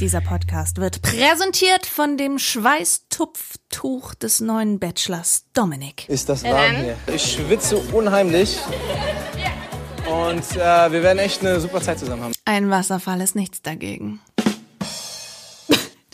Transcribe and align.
Dieser 0.00 0.20
Podcast 0.20 0.76
wird 0.76 1.00
präsentiert 1.00 1.86
von 1.86 2.18
dem 2.18 2.38
Schweißtupftuch 2.38 4.12
des 4.14 4.40
neuen 4.40 4.78
Bachelors 4.78 5.46
Dominik. 5.54 6.06
Ist 6.10 6.28
das 6.28 6.44
warm 6.44 6.76
hier? 6.76 6.98
Ich 7.14 7.32
schwitze 7.32 7.78
unheimlich. 7.78 8.58
Und 10.06 10.44
äh, 10.52 10.92
wir 10.92 11.02
werden 11.02 11.18
echt 11.18 11.40
eine 11.40 11.58
super 11.60 11.80
Zeit 11.80 11.98
zusammen 11.98 12.24
haben. 12.24 12.34
Ein 12.44 12.68
Wasserfall 12.68 13.22
ist 13.22 13.36
nichts 13.36 13.62
dagegen. 13.62 14.20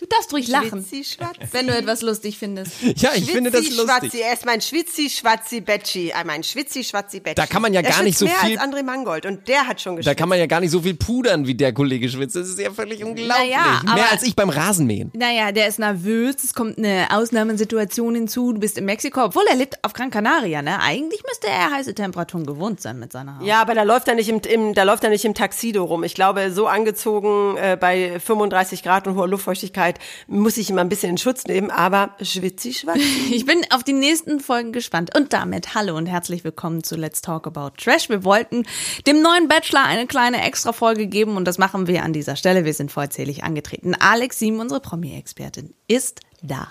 Du 0.03 0.09
darfst 0.09 0.33
ruhig 0.33 0.49
lachen, 0.49 0.85
Schwitzi, 0.85 1.05
Schwatzi. 1.05 1.39
wenn 1.53 1.69
du 1.69 1.77
etwas 1.77 2.03
lustig 2.03 2.37
findest. 2.37 2.73
Ja, 2.97 3.11
ich 3.15 3.31
finde 3.31 3.53
das 3.53 3.61
Schwitzi, 3.61 3.77
lustig. 3.77 4.01
Schwatzi. 4.03 4.21
Er 4.21 4.33
ist 4.33 4.45
mein 4.45 4.61
Schwitzi, 4.61 5.09
Schwatzi, 5.09 5.61
Betschi. 5.61 6.09
Äh, 6.11 6.25
mein 6.25 6.43
Schwitzi, 6.43 6.83
Schwatzi, 6.83 7.21
Betschi. 7.21 7.37
Da 7.37 7.47
kann 7.47 7.63
man 7.63 7.73
ja 7.73 7.81
er 7.83 7.89
gar 7.91 8.03
nicht 8.03 8.19
so 8.19 8.25
mehr 8.25 8.35
viel- 8.37 8.59
als 8.59 8.69
André 8.69 8.83
Mangold. 8.83 9.27
Und 9.27 9.47
der 9.47 9.69
hat 9.69 9.81
schon 9.81 9.93
Da 9.95 9.99
geschwitzt. 10.01 10.19
kann 10.19 10.29
man 10.29 10.39
ja 10.41 10.47
gar 10.47 10.59
nicht 10.59 10.73
so 10.73 10.81
viel 10.83 10.95
pudern, 10.95 11.47
wie 11.47 11.55
der 11.55 11.73
Kollege 11.73 12.09
schwitzt. 12.09 12.35
Das 12.35 12.49
ist 12.49 12.59
ja 12.59 12.73
völlig 12.73 13.05
unglaublich. 13.05 13.29
Naja, 13.29 13.81
aber- 13.87 13.95
Mehr 13.95 14.11
als 14.11 14.25
ich 14.25 14.35
beim 14.35 14.51
Rasenmähen. 14.51 15.13
Naja, 15.15 15.53
der 15.53 15.69
ist 15.69 15.79
nervös, 15.79 16.35
es 16.43 16.53
kommt 16.53 16.79
eine 16.79 17.07
Ausnahmesituation 17.13 18.15
hinzu, 18.17 18.53
du 18.55 18.61
bist 18.61 18.79
in 18.79 18.85
Mexiko, 18.85 19.23
obwohl 19.25 19.45
er 19.49 19.55
lebt 19.57 19.83
auf 19.85 19.93
Gran 19.93 20.11
Canaria, 20.11 20.63
ne? 20.63 20.81
Eigentlich 20.81 21.23
müsste 21.29 21.47
er 21.47 21.71
heiße 21.71 21.95
Temperaturen 21.95 22.45
gewohnt 22.45 22.81
sein 22.81 22.99
mit 22.99 23.13
seiner 23.13 23.39
Haut. 23.39 23.47
ja, 23.47 23.61
aber 23.61 23.75
da 23.75 23.85
läuft 23.85 24.09
er 24.09 24.15
nicht 24.17 24.29
im, 24.29 24.41
im, 24.41 24.75
da 24.75 24.83
läuft 24.83 25.05
er 25.05 25.11
nicht 25.11 25.25
im 25.25 25.35
Taxido 25.35 25.85
rum. 25.85 26.03
Ich 26.05 26.15
glaube, 26.15 26.51
so 26.53 26.67
angezogen 26.67 27.57
äh, 27.57 27.77
bei 27.81 28.19
35 28.19 28.83
Grad 28.83 29.07
und 29.07 29.15
hoher 29.17 29.29
Luftfeuchtigkeit 29.29 29.92
muss 30.27 30.57
ich 30.57 30.71
immer 30.71 30.81
ein 30.81 30.89
bisschen 30.89 31.11
in 31.11 31.19
Schutz 31.19 31.45
nehmen. 31.45 31.71
Aber 31.71 32.15
Schwitzi, 32.21 32.73
Schwatzi. 32.73 33.03
Ich 33.33 33.47
bin 33.47 33.61
auf 33.71 33.83
die 33.83 33.93
nächsten 33.93 34.41
Folgen 34.41 34.73
gespannt. 34.73 35.17
Und 35.17 35.33
damit 35.33 35.75
hallo 35.75 35.97
und 35.97 36.07
herzlich 36.07 36.45
willkommen 36.45 36.85
zu 36.85 36.97
Let's 36.97 37.23
Talk 37.23 37.47
About 37.47 37.71
Trash. 37.77 38.09
Wir 38.09 38.25
wollten 38.25 38.65
dem 39.07 39.23
neuen 39.23 39.49
Bachelor 39.49 39.85
eine 39.85 40.07
kleine 40.07 40.43
Extra-Folge 40.45 41.07
geben 41.07 41.37
und 41.37 41.47
das 41.47 41.59
machen 41.59 41.87
wir 41.87 42.03
an 42.03 42.13
dieser 42.13 42.37
Stelle. 42.37 42.65
Wir 42.65 42.75
sind 42.75 42.93
vollzählig 42.93 43.45
angetreten. 43.45 43.95
Alex 43.95 44.39
Sim, 44.39 44.61
unsere 44.61 44.81
Promi-Expertin, 44.81 45.75
ist 45.89 46.21
da. 46.43 46.69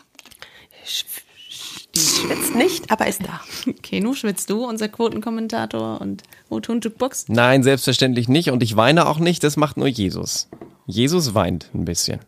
Die 1.96 2.00
schwitzt 2.00 2.56
nicht, 2.56 2.90
aber 2.90 3.08
ist 3.08 3.22
da. 3.24 3.42
Keno, 3.82 4.14
schwitzt 4.14 4.50
du, 4.50 4.66
unser 4.66 4.88
Quotenkommentator 4.88 6.00
und 6.00 6.24
O-Ton 6.50 6.80
Jukebox? 6.80 7.26
Nein, 7.28 7.64
selbstverständlich 7.64 8.30
nicht. 8.30 8.50
Und 8.52 8.64
ich 8.64 8.78
weine 8.78 9.08
auch 9.08 9.20
nicht. 9.20 9.44
Das 9.44 9.58
macht 9.58 9.78
nur 9.78 9.88
Jesus. 9.88 10.48
Jesus 10.86 11.34
weint 11.34 11.70
ein 11.74 11.86
bisschen. 11.86 12.20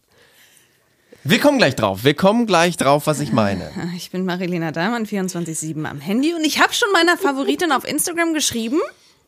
Wir 1.26 1.40
kommen 1.40 1.58
gleich 1.58 1.76
drauf. 1.76 2.04
Wir 2.04 2.16
kommen 2.16 2.46
gleich 2.46 2.76
drauf, 2.76 3.08
was 3.08 3.22
ich 3.22 3.32
meine. 3.32 3.72
Ich 3.96 4.12
bin 4.12 4.26
Marilena 4.26 4.72
Daimann, 4.72 5.06
24-7 5.06 5.86
am 5.86 6.00
Handy 6.02 6.34
und 6.34 6.44
ich 6.44 6.60
habe 6.62 6.74
schon 6.74 6.92
meiner 6.92 7.18
Favoritin 7.18 7.72
auf 7.72 7.88
Instagram 7.88 8.34
geschrieben, 8.34 8.80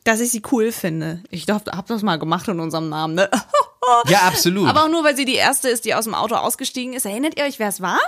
dass 0.04 0.20
ich 0.20 0.32
sie 0.32 0.42
cool 0.52 0.72
finde. 0.72 1.22
Ich 1.30 1.46
dachte, 1.46 1.72
hab 1.72 1.88
das 1.88 2.02
mal 2.02 2.18
gemacht 2.18 2.48
in 2.48 2.60
unserem 2.60 2.90
Namen, 2.90 3.16
ne? 3.16 3.30
Ja, 4.08 4.22
absolut. 4.22 4.68
Aber 4.68 4.86
auch 4.86 4.90
nur, 4.90 5.04
weil 5.04 5.16
sie 5.16 5.26
die 5.26 5.36
erste 5.36 5.70
ist, 5.70 5.86
die 5.86 5.94
aus 5.94 6.06
dem 6.06 6.16
Auto 6.16 6.34
ausgestiegen 6.34 6.94
ist. 6.94 7.06
Erinnert 7.06 7.38
ihr 7.38 7.46
euch, 7.46 7.60
wer 7.60 7.68
es 7.68 7.82
war? 7.82 8.00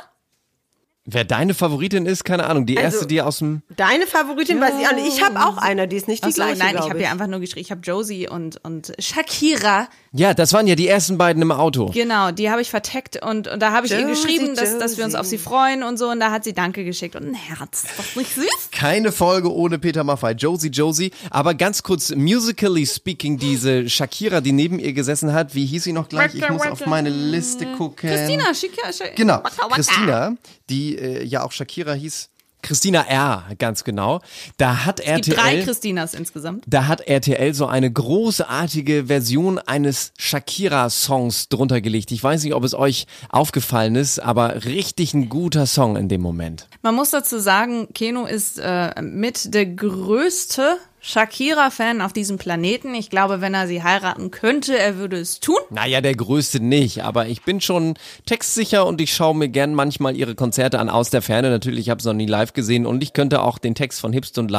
Wer 1.09 1.23
deine 1.23 1.53
Favoritin 1.53 2.05
ist, 2.05 2.25
keine 2.25 2.47
Ahnung. 2.47 2.65
Die 2.65 2.75
erste, 2.75 3.07
die 3.07 3.21
aus 3.21 3.37
dem. 3.37 3.61
Deine 3.77 4.05
Favoritin 4.05 4.59
weiß 4.59 4.73
ich 4.77 4.87
auch 4.87 4.93
nicht. 4.93 5.07
Ich 5.07 5.23
habe 5.23 5.39
auch 5.39 5.57
eine, 5.57 5.87
die 5.87 5.95
ist 5.95 6.09
nicht 6.09 6.21
die 6.21 6.27
Ach 6.27 6.33
so, 6.33 6.43
gleiche, 6.43 6.59
nein, 6.59 6.75
ich 6.75 6.89
habe 6.89 7.01
ja 7.01 7.09
einfach 7.09 7.27
nur 7.27 7.39
geschrieben, 7.39 7.61
ich 7.61 7.71
habe 7.71 7.79
Josie 7.79 8.27
und, 8.27 8.59
und 8.65 8.91
Shakira. 8.99 9.87
Ja, 10.11 10.33
das 10.33 10.51
waren 10.51 10.67
ja 10.67 10.75
die 10.75 10.89
ersten 10.89 11.17
beiden 11.17 11.41
im 11.41 11.51
Auto. 11.53 11.91
Genau, 11.93 12.31
die 12.31 12.51
habe 12.51 12.61
ich 12.61 12.69
verteckt 12.69 13.23
und, 13.23 13.47
und 13.47 13.61
da 13.61 13.71
habe 13.71 13.85
ich 13.85 13.93
ihr 13.93 14.01
Josie, 14.01 14.21
geschrieben, 14.21 14.55
dass, 14.55 14.77
dass 14.79 14.97
wir 14.97 15.05
uns 15.05 15.15
auf 15.15 15.25
sie 15.25 15.37
freuen 15.37 15.83
und 15.83 15.97
so 15.97 16.09
und 16.09 16.19
da 16.19 16.29
hat 16.29 16.43
sie 16.43 16.51
Danke 16.51 16.83
geschickt 16.83 17.15
und 17.15 17.23
ein 17.23 17.35
Herz. 17.35 17.85
Ist 17.85 17.99
das 17.99 18.15
nicht 18.17 18.35
süß? 18.35 18.69
Keine 18.73 19.13
Folge 19.13 19.53
ohne 19.53 19.79
Peter 19.79 20.03
Maffay. 20.03 20.33
Josie, 20.33 20.67
Josie. 20.67 21.11
Aber 21.29 21.53
ganz 21.53 21.83
kurz, 21.83 22.13
musically 22.13 22.85
speaking, 22.85 23.37
diese 23.37 23.89
Shakira, 23.89 24.41
die 24.41 24.51
neben 24.51 24.77
ihr 24.77 24.91
gesessen 24.91 25.31
hat, 25.31 25.55
wie 25.55 25.65
hieß 25.65 25.85
sie 25.85 25.93
noch 25.93 26.09
gleich? 26.09 26.35
Ich 26.35 26.49
muss 26.49 26.67
auf 26.67 26.85
meine 26.85 27.09
Liste 27.09 27.65
gucken. 27.77 28.09
Christina, 28.09 28.53
Shakira. 28.53 29.11
Genau. 29.15 29.41
Christina, 29.71 30.35
die 30.69 30.97
äh, 30.97 31.23
ja 31.23 31.43
auch 31.43 31.51
Shakira 31.51 31.93
hieß. 31.93 32.29
Christina 32.63 33.01
R, 33.07 33.45
ganz 33.59 33.83
genau. 33.83 34.19
Da 34.57 34.83
hat 34.83 34.99
Es 34.99 35.05
gibt 35.05 35.37
drei 35.37 35.51
RTL, 35.51 35.63
Christinas 35.63 36.13
insgesamt. 36.15 36.63
da 36.67 36.87
hat 36.87 37.01
RTL 37.01 37.53
so 37.53 37.67
eine 37.67 37.89
großartige 37.91 39.05
Version 39.05 39.59
eines 39.59 40.11
Shakira-Songs 40.17 41.49
drunter 41.49 41.81
gelegt. 41.81 42.11
Ich 42.11 42.21
weiß 42.23 42.43
nicht, 42.43 42.55
ob 42.55 42.63
es 42.63 42.73
euch 42.73 43.05
aufgefallen 43.29 43.95
ist, 43.95 44.19
aber 44.19 44.65
richtig 44.65 45.13
ein 45.13 45.29
guter 45.29 45.65
Song 45.65 45.95
in 45.95 46.09
dem 46.09 46.21
Moment. 46.21 46.67
Man 46.81 46.95
muss 46.95 47.11
dazu 47.11 47.39
sagen, 47.39 47.87
Keno 47.93 48.25
ist 48.25 48.59
äh, 48.59 49.01
mit 49.01 49.53
der 49.53 49.67
größte 49.67 50.77
Shakira-Fan 51.07 52.01
auf 52.01 52.11
diesem 52.11 52.37
Planeten. 52.37 52.93
Ich 52.93 53.09
glaube, 53.09 53.39
wenn 53.39 53.53
er 53.53 53.65
sie 53.65 53.81
heiraten 53.81 54.29
könnte, 54.29 54.77
er 54.77 54.97
würde 54.97 55.17
es 55.17 55.39
tun. 55.39 55.55
Naja, 55.69 56.01
der 56.01 56.13
größte 56.13 56.59
nicht, 56.59 57.01
aber 57.01 57.27
ich 57.27 57.43
bin 57.43 57.61
schon 57.61 57.93
textsicher 58.25 58.85
und 58.85 58.99
ich 58.99 59.13
schaue 59.13 59.33
mir 59.33 59.47
gern 59.47 59.73
manchmal 59.73 60.17
ihre 60.17 60.35
Konzerte 60.35 60.79
an 60.79 60.89
aus 60.89 61.09
der 61.09 61.21
Ferne. 61.21 61.49
Natürlich, 61.49 61.79
ich 61.79 61.89
habe 61.89 61.99
es 61.99 62.05
noch 62.05 62.13
nie 62.13 62.25
live 62.25 62.51
gesehen 62.51 62.85
und 62.85 63.01
ich 63.01 63.13
könnte 63.13 63.41
auch 63.41 63.57
den 63.57 63.73
Text 63.73 64.01
von 64.01 64.11
Hipst 64.11 64.37
und 64.37 64.49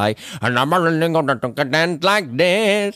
this. 2.39 2.95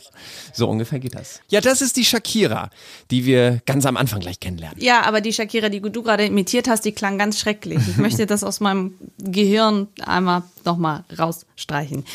So 0.54 0.68
ungefähr 0.70 0.98
geht 0.98 1.14
das. 1.14 1.40
Ja, 1.50 1.60
das 1.60 1.82
ist 1.82 1.98
die 1.98 2.06
Shakira, 2.06 2.70
die 3.10 3.26
wir 3.26 3.60
ganz 3.66 3.84
am 3.84 3.98
Anfang 3.98 4.20
gleich 4.20 4.40
kennenlernen. 4.40 4.80
Ja, 4.80 5.02
aber 5.02 5.20
die 5.20 5.34
Shakira, 5.34 5.68
die 5.68 5.82
du 5.82 6.02
gerade 6.02 6.24
imitiert 6.24 6.68
hast, 6.68 6.86
die 6.86 6.92
klang 6.92 7.18
ganz 7.18 7.38
schrecklich. 7.38 7.80
Ich 7.86 7.98
möchte 7.98 8.24
das 8.32 8.44
aus 8.44 8.60
meinem 8.60 8.94
Gehirn 9.18 9.88
einmal 10.00 10.42
nochmal 10.64 11.04
rausstreichen. 11.18 12.06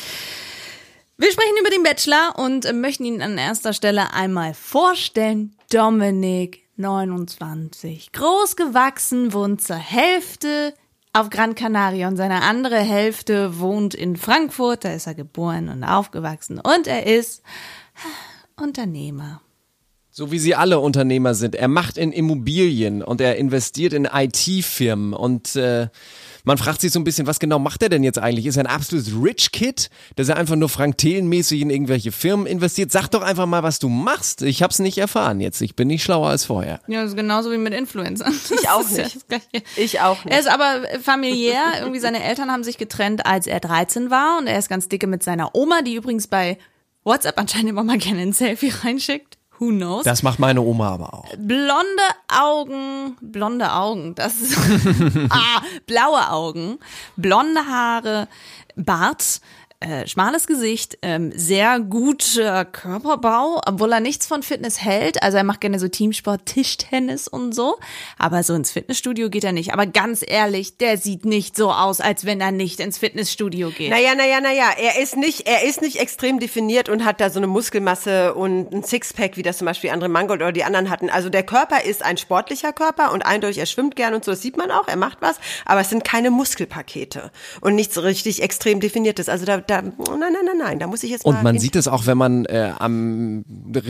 Wir 1.20 1.32
sprechen 1.32 1.56
über 1.60 1.70
den 1.70 1.82
Bachelor 1.82 2.38
und 2.38 2.64
äh, 2.64 2.72
möchten 2.72 3.04
ihn 3.04 3.20
an 3.22 3.38
erster 3.38 3.72
Stelle 3.72 4.12
einmal 4.14 4.54
vorstellen. 4.54 5.56
Dominik, 5.68 6.60
29, 6.76 8.12
groß 8.12 8.54
gewachsen, 8.54 9.32
wohnt 9.32 9.60
zur 9.60 9.74
Hälfte 9.74 10.74
auf 11.12 11.28
Gran 11.28 11.56
Canaria 11.56 12.06
und 12.06 12.16
seine 12.16 12.42
andere 12.42 12.78
Hälfte 12.78 13.58
wohnt 13.58 13.96
in 13.96 14.14
Frankfurt. 14.14 14.84
Da 14.84 14.92
ist 14.92 15.08
er 15.08 15.16
geboren 15.16 15.68
und 15.68 15.82
aufgewachsen 15.82 16.60
und 16.60 16.86
er 16.86 17.04
ist 17.06 17.42
Unternehmer. 18.54 19.40
So 20.12 20.30
wie 20.30 20.38
sie 20.38 20.54
alle 20.54 20.78
Unternehmer 20.78 21.34
sind. 21.34 21.56
Er 21.56 21.68
macht 21.68 21.98
in 21.98 22.12
Immobilien 22.12 23.02
und 23.02 23.20
er 23.20 23.36
investiert 23.36 23.92
in 23.92 24.04
IT-Firmen 24.04 25.14
und 25.14 25.56
äh, 25.56 25.88
man 26.48 26.56
fragt 26.56 26.80
sich 26.80 26.90
so 26.92 26.98
ein 26.98 27.04
bisschen, 27.04 27.26
was 27.26 27.40
genau 27.40 27.58
macht 27.58 27.82
er 27.82 27.90
denn 27.90 28.02
jetzt 28.02 28.18
eigentlich? 28.18 28.46
Ist 28.46 28.56
er 28.56 28.64
ein 28.64 28.74
absolutes 28.74 29.12
Rich 29.12 29.52
Kid, 29.52 29.90
dass 30.16 30.30
er 30.30 30.38
einfach 30.38 30.56
nur 30.56 30.70
Frank 30.70 30.96
Thelen-mäßig 30.96 31.60
in 31.60 31.68
irgendwelche 31.68 32.10
Firmen 32.10 32.46
investiert? 32.46 32.90
Sag 32.90 33.08
doch 33.08 33.20
einfach 33.20 33.44
mal, 33.44 33.62
was 33.62 33.78
du 33.78 33.90
machst. 33.90 34.40
Ich 34.40 34.62
hab's 34.62 34.78
nicht 34.78 34.96
erfahren 34.96 35.40
jetzt. 35.40 35.60
Ich 35.60 35.76
bin 35.76 35.88
nicht 35.88 36.02
schlauer 36.02 36.30
als 36.30 36.46
vorher. 36.46 36.80
Ja, 36.86 37.02
das 37.02 37.10
ist 37.10 37.16
genauso 37.16 37.52
wie 37.52 37.58
mit 37.58 37.74
Influencern. 37.74 38.32
Ich 38.50 38.66
auch 38.70 38.88
ja 38.88 39.02
nicht. 39.04 39.18
Ich 39.76 40.00
auch 40.00 40.24
nicht. 40.24 40.32
Er 40.32 40.40
ist 40.40 40.48
aber 40.48 40.84
familiär. 41.02 41.60
Irgendwie 41.80 42.00
seine 42.00 42.24
Eltern 42.24 42.50
haben 42.50 42.64
sich 42.64 42.78
getrennt, 42.78 43.26
als 43.26 43.46
er 43.46 43.60
13 43.60 44.10
war. 44.10 44.38
Und 44.38 44.46
er 44.46 44.58
ist 44.58 44.70
ganz 44.70 44.88
dicke 44.88 45.06
mit 45.06 45.22
seiner 45.22 45.54
Oma, 45.54 45.82
die 45.82 45.96
übrigens 45.96 46.28
bei 46.28 46.56
WhatsApp 47.04 47.38
anscheinend 47.38 47.68
immer 47.68 47.84
mal 47.84 47.98
gerne 47.98 48.22
ein 48.22 48.32
Selfie 48.32 48.72
reinschickt. 48.82 49.37
Who 49.58 49.70
knows? 49.70 50.04
Das 50.04 50.22
macht 50.22 50.38
meine 50.38 50.60
Oma 50.60 50.90
aber 50.94 51.14
auch. 51.14 51.24
blonde 51.36 52.02
Augen, 52.28 53.16
blonde 53.20 53.72
Augen, 53.72 54.14
das 54.14 54.40
ist, 54.40 54.56
ah, 55.30 55.62
blaue 55.86 56.30
Augen, 56.30 56.78
blonde 57.16 57.66
Haare, 57.66 58.28
Bart, 58.76 59.40
äh, 59.80 60.08
schmales 60.08 60.48
Gesicht, 60.48 60.98
ähm, 61.02 61.30
sehr 61.34 61.78
guter 61.78 62.64
Körperbau, 62.64 63.60
obwohl 63.64 63.92
er 63.92 64.00
nichts 64.00 64.26
von 64.26 64.42
Fitness 64.42 64.82
hält. 64.82 65.22
Also 65.22 65.38
er 65.38 65.44
macht 65.44 65.60
gerne 65.60 65.78
so 65.78 65.86
Teamsport, 65.86 66.46
Tischtennis 66.46 67.28
und 67.28 67.54
so. 67.54 67.76
Aber 68.18 68.42
so 68.42 68.54
ins 68.54 68.72
Fitnessstudio 68.72 69.30
geht 69.30 69.44
er 69.44 69.52
nicht. 69.52 69.72
Aber 69.72 69.86
ganz 69.86 70.24
ehrlich, 70.26 70.78
der 70.78 70.98
sieht 70.98 71.24
nicht 71.24 71.56
so 71.56 71.70
aus, 71.70 72.00
als 72.00 72.24
wenn 72.24 72.40
er 72.40 72.50
nicht 72.50 72.80
ins 72.80 72.98
Fitnessstudio 72.98 73.70
geht. 73.70 73.90
Naja, 73.90 74.16
naja, 74.16 74.40
naja, 74.40 74.70
er 74.76 75.00
ist 75.00 75.16
nicht, 75.16 75.46
er 75.46 75.62
ist 75.62 75.80
nicht 75.80 76.00
extrem 76.00 76.40
definiert 76.40 76.88
und 76.88 77.04
hat 77.04 77.20
da 77.20 77.30
so 77.30 77.38
eine 77.38 77.46
Muskelmasse 77.46 78.34
und 78.34 78.72
ein 78.72 78.82
Sixpack, 78.82 79.36
wie 79.36 79.42
das 79.42 79.58
zum 79.58 79.66
Beispiel 79.66 79.90
andere 79.90 80.08
Mangold 80.08 80.40
oder 80.40 80.50
die 80.50 80.64
anderen 80.64 80.90
hatten. 80.90 81.08
Also 81.08 81.28
der 81.28 81.44
Körper 81.44 81.84
ist 81.84 82.02
ein 82.02 82.16
sportlicher 82.16 82.72
Körper 82.72 83.12
und 83.12 83.24
eindeutig, 83.24 83.58
er 83.58 83.66
schwimmt 83.66 83.94
gern 83.94 84.14
und 84.14 84.24
so, 84.24 84.32
das 84.32 84.42
sieht 84.42 84.56
man 84.56 84.72
auch, 84.72 84.88
er 84.88 84.96
macht 84.96 85.18
was, 85.20 85.36
aber 85.64 85.82
es 85.82 85.90
sind 85.90 86.02
keine 86.02 86.32
Muskelpakete 86.32 87.30
und 87.60 87.76
nichts 87.76 87.96
richtig 88.02 88.42
extrem 88.42 88.80
definiertes. 88.80 89.28
Also 89.28 89.44
da, 89.44 89.67
da, 89.68 89.82
nein, 89.82 89.92
nein, 90.18 90.32
nein, 90.46 90.58
nein, 90.58 90.78
da 90.78 90.86
muss 90.86 91.02
ich 91.02 91.10
jetzt 91.10 91.26
Und 91.26 91.42
man 91.42 91.58
sieht 91.58 91.76
es 91.76 91.88
auch, 91.88 92.06
wenn 92.06 92.16
man 92.16 92.46
äh, 92.46 92.72
am 92.78 93.44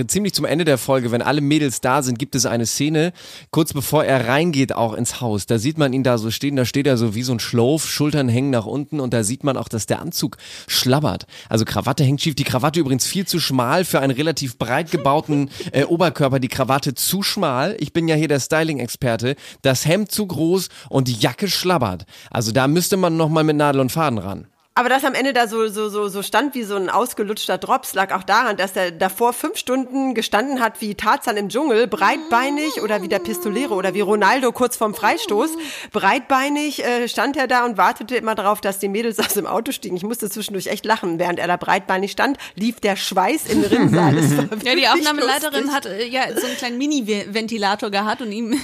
ziemlich 0.09 0.35
zum 0.35 0.45
Ende 0.45 0.65
der 0.65 0.77
Folge, 0.77 1.13
wenn 1.13 1.23
alle 1.23 1.41
Mädels 1.41 1.81
da 1.81 2.03
sind, 2.03 2.19
gibt 2.19 2.35
es 2.35 2.47
eine 2.47 2.67
Szene, 2.67 3.13
kurz 3.51 3.73
bevor 3.73 4.05
er 4.05 4.27
reingeht 4.27 4.75
auch 4.75 4.95
ins 4.95 5.21
Haus. 5.21 5.47
Da 5.47 5.59
sieht 5.59 5.79
man 5.79 5.93
ihn 5.93 6.03
da 6.03 6.19
so 6.19 6.33
stehen, 6.33 6.57
da 6.57 6.65
steht 6.65 6.89
er 6.89 6.97
so 6.97 7.15
wie 7.15 7.23
so 7.23 7.33
ein 7.33 7.39
Schlauff, 7.39 7.89
Schultern 7.89 8.29
hängen 8.29 8.51
nach 8.51 8.67
unten 8.67 8.99
und 8.99 9.15
da 9.15 9.23
sieht 9.23 9.45
man 9.45 9.57
auch, 9.57 9.69
dass 9.69 9.87
der 9.87 10.01
Anzug 10.01 10.37
schlabbert. 10.67 11.27
Also 11.49 11.65
Krawatte 11.65 12.03
hängt 12.03 12.21
schief. 12.21 12.35
Die 12.35 12.45
Krawatte 12.45 12.81
übrigens 12.81 13.07
viel 13.07 13.27
zu 13.27 13.39
schmal 13.39 13.85
für 13.85 14.01
einen 14.01 14.11
relativ 14.13 14.59
breit 14.59 14.91
gebauten 14.91 15.49
äh, 15.73 15.85
Oberkörper. 15.85 16.41
Die 16.41 16.49
Krawatte 16.49 16.95
zu 16.95 17.23
schmal. 17.23 17.77
Ich 17.79 17.93
bin 17.93 18.09
ja 18.09 18.17
hier 18.17 18.29
der 18.29 18.41
Styling-Experte. 18.41 19.37
Das 19.63 19.87
Hemd 19.87 20.11
zu 20.11 20.27
groß 20.27 20.71
und 20.89 21.07
die 21.07 21.15
Jacke 21.15 21.49
schlabbert. 21.49 22.05
Also 22.31 22.51
da 22.51 22.67
müsste 22.67 22.97
man 22.97 23.17
noch 23.17 23.29
mal 23.29 23.45
mit 23.45 23.57
Nadel 23.57 23.81
und 23.81 23.93
Faden 23.93 24.19
ran. 24.19 24.49
Aber 24.79 24.89
dass 24.89 25.05
am 25.05 25.15
Ende 25.15 25.33
da 25.33 25.49
so, 25.49 25.67
so, 25.67 25.89
so, 25.89 26.07
so 26.07 26.23
stand 26.23 26.55
wie 26.55 26.63
so 26.63 26.77
ein 26.77 26.89
ausgelutschter 26.89 27.59
Drops, 27.59 27.95
lag 27.95 28.15
auch 28.15 28.23
daran, 28.23 28.57
dass 28.57 28.77
er 28.77 28.93
davor 28.93 29.33
fünf 29.33 29.59
Stunden 29.59 30.15
gestanden 30.15 30.61
hat 30.61 30.81
wie 30.81 30.95
Tarzan 30.95 31.37
im 31.37 31.49
Dschungel, 31.49 31.89
breitbeinig 31.89 32.81
oder 32.81 33.03
wie 33.03 33.09
der 33.09 33.19
Pistolero 33.19 33.75
oder 33.75 33.95
wie 33.95 34.03
Ronaldo 34.03 34.53
kurz 34.53 34.77
vorm 34.77 34.95
Freistoß. 34.95 35.51
Breitbeinig 35.91 36.85
äh, 36.85 37.09
stand 37.09 37.37
er 37.37 37.49
da 37.49 37.65
und 37.65 37.77
wartete 37.77 38.15
immer 38.15 38.37
darauf, 38.37 38.61
dass 38.61 38.79
die 38.79 38.89
Mädels 38.89 39.19
aus 39.19 39.35
dem 39.35 39.49
Auto 39.49 39.73
stiegen. 39.73 39.97
Ich 39.97 40.05
musste 40.05 40.31
zwischendurch 40.31 40.69
echt 40.69 40.87
lachen. 40.87 41.19
Während 41.19 41.41
er 41.41 41.49
da 41.49 41.57
breitbeinig 41.57 42.13
stand, 42.13 42.39
lief 42.55 42.79
der 42.79 42.95
Schweiß 42.95 43.47
im 43.47 43.65
Rinnsal. 43.65 44.15
Das 44.15 44.37
war 44.37 44.45
Ja, 44.63 44.77
die 44.77 44.87
Aufnahmeleiterin 44.87 45.73
hat 45.73 45.87
äh, 45.87 46.07
ja 46.07 46.23
so 46.39 46.47
einen 46.47 46.57
kleinen 46.57 46.79
Mini-Ventilator 46.79 47.91
gehabt 47.91 48.23
und 48.23 48.31
ihm 48.31 48.53
äh, 48.53 48.59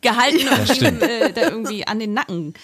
gehalten 0.00 0.48
und 0.48 0.80
ihm 0.80 1.02
äh, 1.02 1.32
da 1.34 1.50
irgendwie 1.50 1.86
an 1.86 1.98
den 1.98 2.14
Nacken 2.14 2.54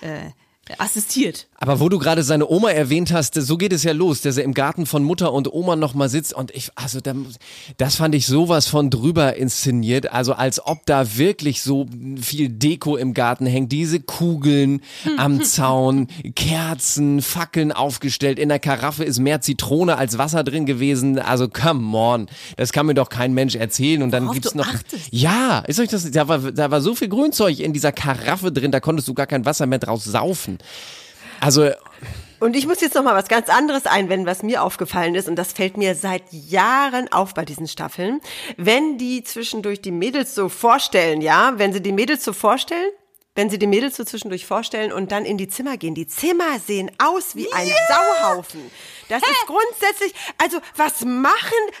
äh, 0.00 0.30
assistiert. 0.78 1.46
Aber 1.58 1.80
wo 1.80 1.88
du 1.88 1.98
gerade 1.98 2.22
seine 2.22 2.48
Oma 2.48 2.70
erwähnt 2.70 3.12
hast, 3.12 3.34
so 3.34 3.56
geht 3.56 3.72
es 3.72 3.82
ja 3.82 3.92
los, 3.92 4.20
dass 4.20 4.36
er 4.36 4.44
im 4.44 4.52
Garten 4.52 4.84
von 4.84 5.02
Mutter 5.02 5.32
und 5.32 5.52
Oma 5.52 5.76
nochmal 5.76 6.08
sitzt 6.08 6.34
und 6.34 6.50
ich, 6.54 6.70
also 6.74 7.00
da, 7.00 7.14
das 7.78 7.96
fand 7.96 8.14
ich 8.14 8.26
sowas 8.26 8.66
von 8.66 8.90
drüber 8.90 9.36
inszeniert, 9.36 10.12
also 10.12 10.34
als 10.34 10.64
ob 10.64 10.84
da 10.86 11.16
wirklich 11.16 11.62
so 11.62 11.86
viel 12.20 12.48
Deko 12.48 12.96
im 12.96 13.14
Garten 13.14 13.46
hängt, 13.46 13.72
diese 13.72 14.00
Kugeln 14.00 14.82
am 15.16 15.42
Zaun, 15.44 16.08
Kerzen, 16.34 17.22
Fackeln 17.22 17.72
aufgestellt, 17.72 18.38
in 18.38 18.48
der 18.48 18.58
Karaffe 18.58 19.04
ist 19.04 19.18
mehr 19.18 19.40
Zitrone 19.40 19.96
als 19.96 20.18
Wasser 20.18 20.44
drin 20.44 20.66
gewesen, 20.66 21.18
also 21.18 21.48
come 21.48 21.96
on, 21.96 22.26
das 22.56 22.72
kann 22.72 22.86
mir 22.86 22.94
doch 22.94 23.08
kein 23.08 23.32
Mensch 23.32 23.54
erzählen 23.54 24.02
und 24.02 24.10
dann 24.10 24.24
Worauf 24.24 24.34
gibt's 24.34 24.54
noch, 24.54 24.66
achtest. 24.66 25.08
ja, 25.10 25.60
ist 25.60 25.80
euch 25.80 25.88
das, 25.88 26.10
da 26.10 26.28
war, 26.28 26.38
da 26.52 26.70
war 26.70 26.80
so 26.80 26.94
viel 26.94 27.08
Grünzeug 27.08 27.60
in 27.60 27.72
dieser 27.72 27.92
Karaffe 27.92 28.52
drin, 28.52 28.72
da 28.72 28.80
konntest 28.80 29.08
du 29.08 29.14
gar 29.14 29.26
kein 29.26 29.44
Wasser 29.44 29.66
mehr 29.66 29.78
draus 29.78 30.04
saufen. 30.04 30.55
Also, 31.40 31.70
Und 32.38 32.54
ich 32.54 32.66
muss 32.66 32.80
jetzt 32.80 32.94
noch 32.94 33.02
mal 33.02 33.14
was 33.14 33.28
ganz 33.28 33.48
anderes 33.48 33.86
einwenden, 33.86 34.26
was 34.26 34.42
mir 34.42 34.62
aufgefallen 34.62 35.14
ist. 35.14 35.28
Und 35.28 35.36
das 35.36 35.52
fällt 35.52 35.76
mir 35.76 35.94
seit 35.94 36.22
Jahren 36.32 37.10
auf 37.10 37.34
bei 37.34 37.44
diesen 37.44 37.66
Staffeln. 37.66 38.20
Wenn 38.56 38.98
die 38.98 39.22
zwischendurch 39.22 39.80
die 39.80 39.90
Mädels 39.90 40.34
so 40.34 40.48
vorstellen, 40.48 41.22
ja, 41.22 41.54
wenn 41.56 41.72
sie 41.72 41.80
die 41.80 41.92
Mädels 41.92 42.24
so 42.24 42.32
vorstellen, 42.32 42.90
wenn 43.36 43.48
sie 43.48 43.58
die 43.58 43.68
Mädels 43.68 43.96
so 43.96 44.04
zwischendurch 44.04 44.46
vorstellen 44.46 44.92
und 44.92 45.12
dann 45.12 45.24
in 45.24 45.38
die 45.38 45.48
Zimmer 45.48 45.76
gehen. 45.76 45.94
Die 45.94 46.08
Zimmer 46.08 46.58
sehen 46.58 46.90
aus 46.98 47.36
wie 47.36 47.52
ein 47.52 47.70
Sauhaufen. 47.88 48.70
Das 49.08 49.22
ist 49.22 49.46
grundsätzlich, 49.46 50.14
also 50.42 50.58
was 50.74 51.04
machen, 51.04 51.36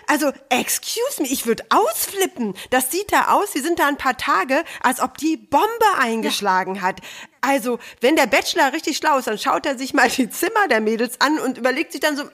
also 0.06 0.30
excuse 0.48 1.20
me, 1.20 1.26
ich 1.26 1.46
würde 1.46 1.64
ausflippen. 1.70 2.54
Das 2.70 2.92
sieht 2.92 3.10
da 3.10 3.32
aus, 3.32 3.54
wir 3.54 3.62
sind 3.62 3.80
da 3.80 3.88
ein 3.88 3.96
paar 3.96 4.16
Tage, 4.16 4.62
als 4.80 5.00
ob 5.00 5.18
die 5.18 5.36
Bombe 5.36 5.66
eingeschlagen 5.98 6.82
hat. 6.82 7.00
Also, 7.40 7.78
wenn 8.00 8.16
der 8.16 8.26
Bachelor 8.26 8.72
richtig 8.72 8.96
schlau 8.96 9.18
ist, 9.18 9.26
dann 9.26 9.38
schaut 9.38 9.66
er 9.66 9.78
sich 9.78 9.94
mal 9.94 10.08
die 10.08 10.30
Zimmer 10.30 10.68
der 10.68 10.80
Mädels 10.80 11.20
an 11.20 11.38
und 11.38 11.58
überlegt 11.58 11.92
sich 11.92 12.00
dann 12.00 12.16
so, 12.16 12.24
mm, 12.24 12.28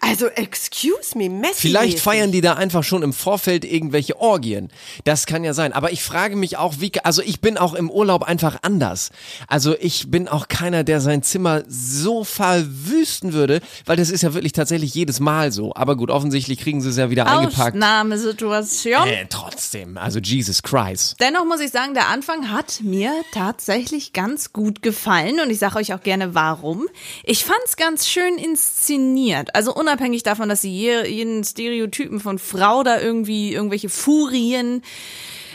also 0.00 0.26
excuse 0.26 1.16
me, 1.16 1.28
Messi. 1.28 1.68
Vielleicht 1.68 2.00
feiern 2.00 2.32
die 2.32 2.40
da 2.40 2.54
einfach 2.54 2.84
schon 2.84 3.02
im 3.02 3.12
Vorfeld 3.12 3.64
irgendwelche 3.64 4.18
Orgien. 4.20 4.68
Das 5.04 5.26
kann 5.26 5.44
ja 5.44 5.54
sein. 5.54 5.72
Aber 5.72 5.92
ich 5.92 6.02
frage 6.02 6.36
mich 6.36 6.56
auch, 6.56 6.74
wie, 6.78 6.92
also 7.02 7.22
ich 7.22 7.40
bin 7.40 7.58
auch 7.58 7.74
im 7.74 7.90
Urlaub 7.90 8.22
einfach 8.22 8.58
anders. 8.62 9.10
Also 9.48 9.76
ich 9.78 10.10
bin 10.10 10.28
auch 10.28 10.48
keiner, 10.48 10.84
der 10.84 11.00
sein 11.00 11.22
Zimmer 11.22 11.62
so 11.68 12.24
verwüsten 12.24 13.32
würde, 13.32 13.60
weil 13.86 13.96
das 13.96 14.10
ist 14.10 14.22
ja 14.22 14.34
wirklich 14.34 14.52
tatsächlich 14.52 14.94
jedes 14.94 15.20
Mal 15.20 15.52
so. 15.52 15.74
Aber 15.74 15.96
gut, 15.96 16.10
offensichtlich 16.10 16.58
kriegen 16.58 16.80
sie 16.80 16.90
es 16.90 16.96
ja 16.96 17.10
wieder 17.10 17.26
eingepackt. 17.26 17.76
Ausnahmesituation. 17.76 19.08
Äh, 19.08 19.26
trotzdem, 19.28 19.98
also 19.98 20.18
Jesus 20.18 20.62
Christ. 20.62 21.16
Dennoch 21.20 21.44
muss 21.44 21.60
ich 21.60 21.70
sagen, 21.70 21.94
der 21.94 22.08
Anfang 22.08 22.50
hat 22.50 22.80
mir 22.82 23.12
tatsächlich 23.32 24.12
ganz 24.12 24.52
gut 24.52 24.82
gefallen 24.82 25.40
und 25.40 25.50
ich 25.50 25.58
sage 25.58 25.76
euch 25.76 25.94
auch 25.94 26.02
gerne 26.02 26.34
warum. 26.34 26.88
Ich 27.24 27.44
fand's 27.44 27.76
ganz 27.76 28.08
schön 28.08 28.36
inszeniert. 28.38 29.41
Also 29.54 29.74
unabhängig 29.74 30.22
davon, 30.22 30.48
dass 30.48 30.62
sie 30.62 30.70
je- 30.70 31.06
jeden 31.08 31.44
Stereotypen 31.44 32.20
von 32.20 32.38
Frau 32.38 32.82
da 32.82 33.00
irgendwie 33.00 33.52
irgendwelche 33.52 33.88
Furien 33.88 34.82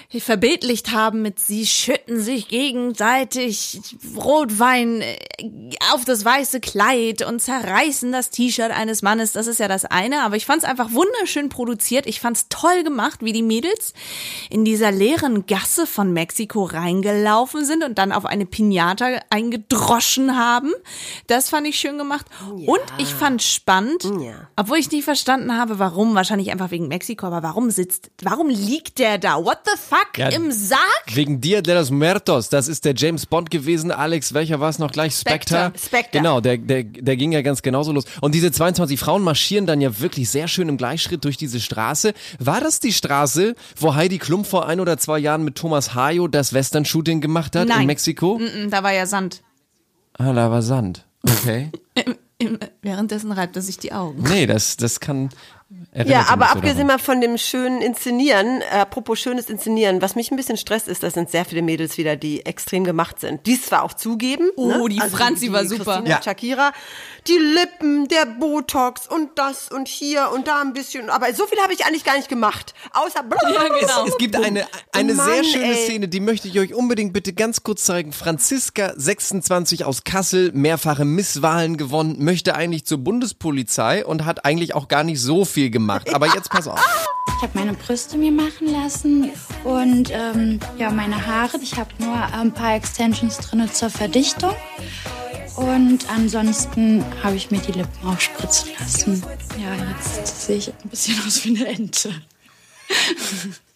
verbildlicht 0.09 0.92
haben 0.92 1.21
mit 1.21 1.38
sie 1.39 1.65
schütten 1.65 2.21
sich 2.21 2.48
gegenseitig 2.48 3.80
Rotwein 4.15 5.01
äh, 5.01 5.18
auf 5.94 6.06
das 6.06 6.24
weiße 6.24 6.62
Kleid 6.62 7.24
und 7.24 7.42
zerreißen 7.42 8.12
das 8.13 8.30
T-Shirt 8.30 8.71
eines 8.71 9.01
Mannes. 9.01 9.33
Das 9.33 9.48
ist 9.48 9.59
ja 9.59 9.68
das 9.68 9.83
eine, 9.83 10.21
aber 10.24 10.38
ich 10.38 10.45
fand 10.45 10.63
es 10.63 10.69
einfach 10.69 10.94
wunderschön 10.94 11.50
produziert. 11.50 12.07
Ich 12.07 12.21
fand 12.21 12.38
es 12.38 12.45
toll 12.48 12.83
gemacht, 12.83 13.19
wie 13.21 13.33
die 13.33 13.44
Mädels 13.44 13.94
in 14.50 14.63
dieser 14.63 14.92
leeren 14.92 15.45
Gasse 15.45 15.86
von 15.86 16.13
Mexiko 16.13 16.63
reingelaufen 16.63 17.65
sind 17.65 17.83
und 17.83 17.98
dann 17.98 18.13
auf 18.13 18.25
eine 18.25 18.45
Pinata 18.45 19.07
eingedroschen 19.30 20.38
haben. 20.38 20.71
Das 21.27 21.50
fand 21.50 21.68
ich 21.68 21.77
schön 21.77 21.98
gemacht. 21.98 22.25
Und 22.50 22.80
ich 22.98 23.13
fand 23.13 23.44
spannend, 23.44 24.04
Ja. 24.06 24.48
obwohl 24.56 24.77
ich 24.77 24.89
nicht 24.92 25.04
verstanden 25.04 25.57
habe, 25.57 25.80
warum, 25.80 26.15
wahrscheinlich 26.15 26.51
einfach 26.51 26.71
wegen 26.71 26.88
Mexiko, 26.88 27.25
aber 27.27 27.44
warum 27.44 27.71
sitzt, 27.71 28.09
warum 28.21 28.48
liegt 28.50 29.00
der 29.00 29.18
da? 29.18 29.44
What 29.44 29.59
the 29.65 29.77
fuck? 29.77 29.97
Ja, 30.18 30.30
Im 30.30 30.52
Sarg? 30.52 30.82
Wegen 31.14 31.42
Dia 31.42 31.62
de 31.62 31.76
los 31.76 31.92
Muertos, 31.92 32.50
das 32.50 32.68
ist 32.68 32.86
der 32.86 32.94
James 32.96 33.26
Bond 33.26 33.52
gewesen. 33.52 33.92
Alex, 33.92 34.34
welcher 34.34 34.60
war 34.60 34.70
es 34.70 34.80
noch 34.80 34.92
gleich? 34.92 35.14
Spectre. 35.16 35.72
Spectre. 35.76 35.80
Spectre. 35.88 36.18
Genau, 36.20 36.42
der, 36.42 36.58
der, 36.58 36.84
der 36.84 37.16
ging 37.18 37.32
ja 37.32 37.42
ganz 37.42 37.62
genauso 37.62 37.92
los. 37.92 38.06
Und 38.22 38.34
diese 38.34 38.52
22 38.52 39.00
Frauen 39.00 39.22
marschieren 39.24 39.66
dann 39.68 39.80
ja 39.82 40.00
wirklich 40.00 40.30
sehr 40.30 40.48
schön 40.48 40.70
im 40.70 40.78
Gleichschritt 40.78 41.24
durch 41.24 41.38
diese 41.38 41.60
Straße. 41.60 42.14
War 42.40 42.60
das 42.62 42.80
die 42.80 42.94
Straße, 42.94 43.56
wo 43.80 43.96
Heidi 43.96 44.18
Klum 44.18 44.44
vor 44.46 44.68
ein 44.68 44.80
oder 44.80 44.98
zwei 44.98 45.20
Jahren 45.20 45.44
mit 45.44 45.56
Thomas 45.56 45.94
Hayo 45.94 46.28
das 46.28 46.54
Western-Shooting 46.54 47.22
gemacht 47.22 47.56
hat 47.56 47.68
Nein. 47.68 47.82
in 47.82 47.88
Mexiko? 47.88 48.40
Mm, 48.40 48.70
Da 48.70 48.84
war 48.84 48.94
ja 48.94 49.06
Sand. 49.06 49.42
Ah, 50.18 50.34
da 50.34 50.50
war 50.50 50.62
Sand. 50.62 51.06
Okay. 51.24 51.72
Währenddessen 52.82 53.32
reibt 53.32 53.56
er 53.56 53.62
sich 53.62 53.78
die 53.80 53.92
Augen. 53.94 54.24
Nee, 54.24 54.46
das, 54.46 54.78
das 54.78 55.00
kann. 55.00 55.30
Erinnert 55.92 56.08
Ja, 56.28 56.34
aber 56.34 56.52
abgesehen 56.52 56.88
mal 56.88 56.98
von 56.98 57.19
dem 57.19 57.38
schönen 57.38 57.81
Inszenieren, 57.81 58.62
äh, 58.62 58.78
apropos 58.78 59.19
schönes 59.19 59.50
Inszenieren, 59.50 60.02
was 60.02 60.16
mich 60.16 60.31
ein 60.31 60.38
bisschen 60.38 60.58
stresst, 60.58 60.88
ist, 60.88 61.04
das 61.04 61.14
sind 61.14 61.30
sehr 61.30 61.44
viele 61.44 61.62
Mädels 61.62 61.98
wieder, 61.98 62.16
die 62.16 62.46
extrem 62.46 62.86
gemacht 62.86 63.19
sind. 63.19 63.46
Die 63.46 63.56
es 63.56 63.64
zwar 63.64 63.84
auch 63.84 63.94
zugeben. 63.94 64.50
Oh, 64.56 64.88
ne? 64.88 64.90
die 64.90 65.00
Franzi 65.00 65.52
war 65.52 65.66
super. 65.66 65.96
Christina 65.96 66.10
Ja. 66.10 66.22
Shakira, 66.24 66.72
die 67.28 67.38
Lippen, 67.38 68.08
der 68.08 68.25
Botox 68.25 69.08
und 69.08 69.31
das 69.36 69.69
und 69.69 69.88
hier 69.90 70.31
und 70.34 70.48
da 70.48 70.62
ein 70.62 70.74
bisschen. 70.74 71.10
Aber 71.10 71.34
so 71.34 71.46
viel 71.48 71.60
habe 71.60 71.74
ich 71.74 71.86
eigentlich 71.86 72.06
gar 72.06 72.16
nicht 72.16 72.30
gemacht. 72.30 72.74
Außer 72.94 73.26
Ja, 73.54 73.68
genau. 73.68 74.06
Es 74.07 74.18
gibt 74.18 74.36
eine, 74.38 74.66
eine 74.94 75.14
Mann, 75.14 75.26
sehr 75.26 75.44
schöne 75.44 75.76
ey. 75.78 75.86
Szene, 75.86 76.07
die 76.07 76.21
möchte 76.21 76.47
ich 76.47 76.59
euch 76.59 76.74
unbedingt 76.74 77.12
bitte 77.12 77.33
ganz 77.33 77.64
kurz 77.64 77.83
zeigen. 77.83 78.14
Franziska, 78.14 78.94
26 78.95 79.83
aus 79.83 80.06
Kassel, 80.06 80.52
mehrfache 80.54 81.04
Misswahlen 81.04 81.76
gewonnen, 81.76 82.24
möchte 82.24 82.56
eigentlich 82.56 82.86
zur 82.86 83.00
Bundespolizei 83.00 84.06
und 84.06 84.24
hat 84.24 84.45
eigentlich 84.45 84.74
auch 84.74 84.88
gar 84.88 85.04
nicht 85.04 85.19
so 85.19 85.44
viel 85.44 85.56
gemacht. 85.66 86.14
Aber 86.14 86.28
jetzt 86.28 86.49
pass 86.49 86.68
auf. 86.68 86.80
Ich 87.37 87.44
habe 87.44 87.59
meine 87.59 87.73
Brüste 87.73 88.18
mir 88.18 88.31
machen 88.31 88.71
lassen 88.71 89.31
und 89.64 90.09
ähm, 90.11 90.59
ja, 90.78 90.90
meine 90.90 91.28
Haare. 91.28 91.57
Ich 91.61 91.78
habe 91.78 91.90
nur 91.99 92.16
ein 92.16 92.52
paar 92.52 92.76
Extensions 92.76 93.37
drin 93.37 93.69
zur 93.71 93.90
Verdichtung. 93.90 94.54
Und 95.56 96.07
ansonsten 96.09 97.04
habe 97.23 97.35
ich 97.35 97.49
mir 97.49 97.59
die 97.59 97.71
Lippen 97.71 98.07
aufspritzen 98.07 98.69
lassen. 98.80 99.23
Ja, 99.59 99.73
jetzt 99.97 100.45
sehe 100.45 100.57
ich 100.57 100.69
ein 100.69 100.90
bisschen 100.90 101.16
aus 101.26 101.44
wie 101.45 101.57
eine 101.57 101.68
Ente. 101.68 102.11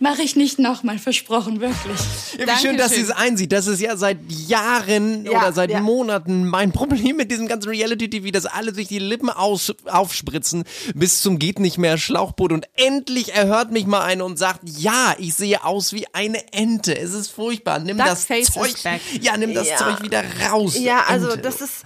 Mache 0.00 0.22
ich 0.22 0.36
nicht 0.36 0.58
nochmal, 0.58 0.98
versprochen, 0.98 1.60
wirklich. 1.60 1.98
Ja, 2.38 2.46
wie 2.46 2.60
schön, 2.60 2.76
dass 2.76 2.92
sie 2.92 3.00
es 3.00 3.10
einsieht. 3.10 3.52
Das 3.52 3.66
ist 3.66 3.80
ja 3.80 3.96
seit 3.96 4.18
Jahren 4.28 5.24
Ja, 5.24 5.38
oder 5.38 5.52
seit 5.52 5.70
ja. 5.70 5.80
Monaten 5.80 6.46
mein 6.46 6.72
Problem 6.72 7.16
mit 7.16 7.30
diesem 7.30 7.46
ganzen 7.46 7.70
Reality-TV, 7.70 8.30
dass 8.30 8.44
alle 8.46 8.74
sich 8.74 8.88
die 8.88 8.98
Lippen 8.98 9.30
aus, 9.30 9.72
aufspritzen 9.86 10.64
bis 10.94 11.22
zum 11.22 11.38
geht 11.38 11.58
nicht 11.58 11.78
mehr 11.78 11.96
Schlauchboot 11.96 12.52
und 12.52 12.66
endlich 12.74 13.32
erhört 13.34 13.72
mich 13.72 13.86
mal 13.86 14.02
eine 14.02 14.24
und 14.24 14.38
sagt, 14.38 14.60
ja, 14.64 15.14
ich 15.18 15.34
sehe 15.34 15.64
aus 15.64 15.92
wie 15.92 16.06
eine 16.12 16.52
Ente. 16.52 16.96
Es 16.98 17.14
ist 17.14 17.28
furchtbar. 17.30 17.78
Nimm 17.78 17.96
das 17.98 18.26
Duckface 18.26 18.52
Zeug. 18.52 19.00
Ja, 19.20 19.36
nimm 19.36 19.54
das 19.54 19.68
Ja. 19.68 19.76
Zeug 19.76 20.02
wieder 20.02 20.22
raus. 20.50 20.78
Ja, 20.78 21.04
also 21.08 21.28
Ente. 21.30 21.42
das 21.42 21.60
ist. 21.60 21.84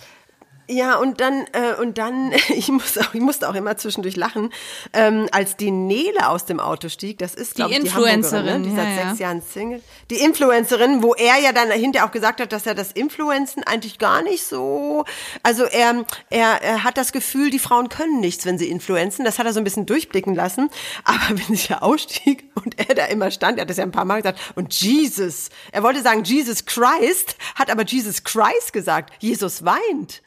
Ja, 0.69 0.97
und 0.97 1.21
dann, 1.21 1.45
äh, 1.53 1.81
und 1.81 1.97
dann, 1.99 2.33
ich, 2.49 2.69
muss 2.69 2.99
auch, 2.99 3.15
ich 3.15 3.21
musste 3.21 3.49
auch 3.49 3.55
immer 3.55 3.77
zwischendurch 3.77 4.17
lachen, 4.17 4.53
ähm, 4.93 5.29
als 5.31 5.57
die 5.57 5.71
Nele 5.71 6.29
aus 6.29 6.45
dem 6.45 6.59
Auto 6.59 6.89
stieg, 6.89 7.19
das 7.19 7.35
ist, 7.35 7.55
glaube 7.55 7.73
ich, 7.73 7.79
die 7.79 7.87
Influencerin, 7.87 8.55
Hamburgerin, 8.55 8.63
ne? 8.63 8.69
die 8.69 8.77
seit 8.77 8.89
ja, 8.89 8.97
ja. 8.97 9.09
sechs 9.09 9.19
Jahren 9.21 9.43
Single. 9.43 9.83
Die 10.11 10.17
Influencerin, 10.17 11.03
wo 11.03 11.15
er 11.15 11.39
ja 11.39 11.53
dann 11.53 11.71
hinterher 11.71 12.09
auch 12.09 12.13
gesagt 12.13 12.41
hat, 12.41 12.53
dass 12.53 12.67
er 12.67 12.75
das 12.75 12.93
Influenzen 12.93 13.63
eigentlich 13.63 13.99
gar 13.99 14.23
nicht 14.23 14.45
so, 14.45 15.05
also 15.43 15.65
er, 15.65 16.05
er, 16.31 16.63
er 16.63 16.85
hat 16.85 16.97
das 16.97 17.13
Gefühl, 17.13 17.51
die 17.51 17.59
Frauen 17.59 17.89
können 17.89 18.21
nichts, 18.21 18.45
wenn 18.45 18.59
sie 18.59 18.69
influenzen, 18.69 19.25
das 19.25 19.39
hat 19.39 19.47
er 19.47 19.53
so 19.53 19.61
ein 19.61 19.65
bisschen 19.65 19.87
durchblicken 19.87 20.35
lassen, 20.35 20.69
aber 21.05 21.29
wenn 21.49 21.57
sie 21.57 21.69
ja 21.69 21.83
ausstieg 21.83 22.45
und 22.55 22.79
er 22.79 22.95
da 22.95 23.07
immer 23.07 23.31
stand, 23.31 23.59
er 23.59 23.63
hat 23.63 23.71
das 23.71 23.77
ja 23.77 23.85
ein 23.85 23.93
paar 23.93 24.05
Mal 24.05 24.17
gesagt, 24.17 24.41
und 24.57 24.75
Jesus, 24.75 25.51
er 25.71 25.85
wollte 25.85 26.03
sagen 26.03 26.25
Jesus 26.25 26.65
Christ, 26.65 27.37
hat 27.55 27.71
aber 27.71 27.85
Jesus 27.85 28.25
Christ 28.25 28.73
gesagt, 28.73 29.13
Jesus 29.21 29.65
weint. 29.65 30.23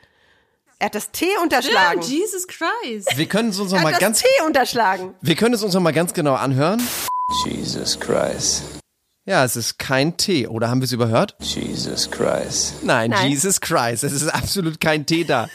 Er 0.82 0.86
hat 0.86 0.96
das 0.96 1.12
T 1.12 1.26
unterschlagen. 1.44 2.02
Jesus 2.02 2.48
Christ. 2.48 3.18
Wir 3.18 3.26
können 3.26 3.50
es 3.50 3.60
uns 3.60 3.72
noch 3.72 3.80
er 3.80 3.84
mal 3.84 3.94
hat 3.94 4.00
ganz, 4.00 4.22
das 4.22 4.32
T 4.32 4.46
unterschlagen. 4.46 5.14
wir 5.20 5.36
können 5.36 5.54
es 5.54 5.62
uns 5.62 5.74
noch 5.74 5.82
mal 5.82 5.92
ganz 5.92 6.14
genau 6.14 6.36
anhören. 6.36 6.82
Jesus 7.46 8.00
Christ. 8.00 8.79
Ja, 9.30 9.44
es 9.46 9.56
ist 9.56 9.78
kein 9.78 10.18
T. 10.18 10.48
Oder 10.48 10.72
haben 10.72 10.82
wir 10.82 10.86
es 10.86 10.92
überhört? 10.92 11.36
Jesus 11.40 12.10
Christ. 12.10 12.84
Nein, 12.84 13.12
Nein. 13.12 13.30
Jesus 13.30 13.62
Christ. 13.62 14.04
Es 14.04 14.12
ist 14.12 14.28
absolut 14.28 14.82
kein 14.82 15.06
T 15.06 15.24
da. 15.24 15.48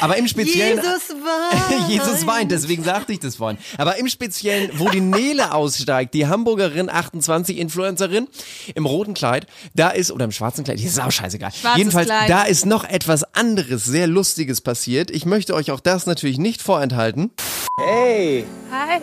Aber 0.00 0.16
im 0.16 0.28
Speziellen. 0.28 0.76
Jesus 0.76 1.10
weint. 1.10 1.88
Jesus 1.88 2.24
weint, 2.24 2.52
deswegen 2.52 2.84
sagte 2.84 3.12
ich 3.12 3.18
das 3.18 3.34
vorhin. 3.34 3.58
Aber 3.78 3.96
im 3.96 4.06
Speziellen, 4.06 4.70
wo 4.74 4.88
die 4.90 5.00
Nele 5.00 5.52
aussteigt, 5.54 6.14
die 6.14 6.28
Hamburgerin, 6.28 6.88
28 6.88 7.58
Influencerin, 7.58 8.28
im 8.76 8.86
roten 8.86 9.14
Kleid, 9.14 9.48
da 9.74 9.88
ist, 9.88 10.12
oder 10.12 10.24
im 10.26 10.30
schwarzen 10.30 10.62
Kleid, 10.62 10.80
ist 10.80 11.00
auch 11.00 11.10
scheißegal. 11.10 11.50
Schwarzes 11.50 11.78
Jedenfalls, 11.78 12.06
Kleid. 12.06 12.30
da 12.30 12.44
ist 12.44 12.64
noch 12.64 12.84
etwas 12.84 13.24
anderes, 13.34 13.84
sehr 13.84 14.06
Lustiges 14.06 14.60
passiert. 14.60 15.10
Ich 15.10 15.26
möchte 15.26 15.52
euch 15.56 15.72
auch 15.72 15.80
das 15.80 16.06
natürlich 16.06 16.38
nicht 16.38 16.62
vorenthalten. 16.62 17.32
Hey. 17.80 18.44
Hi, 18.70 19.00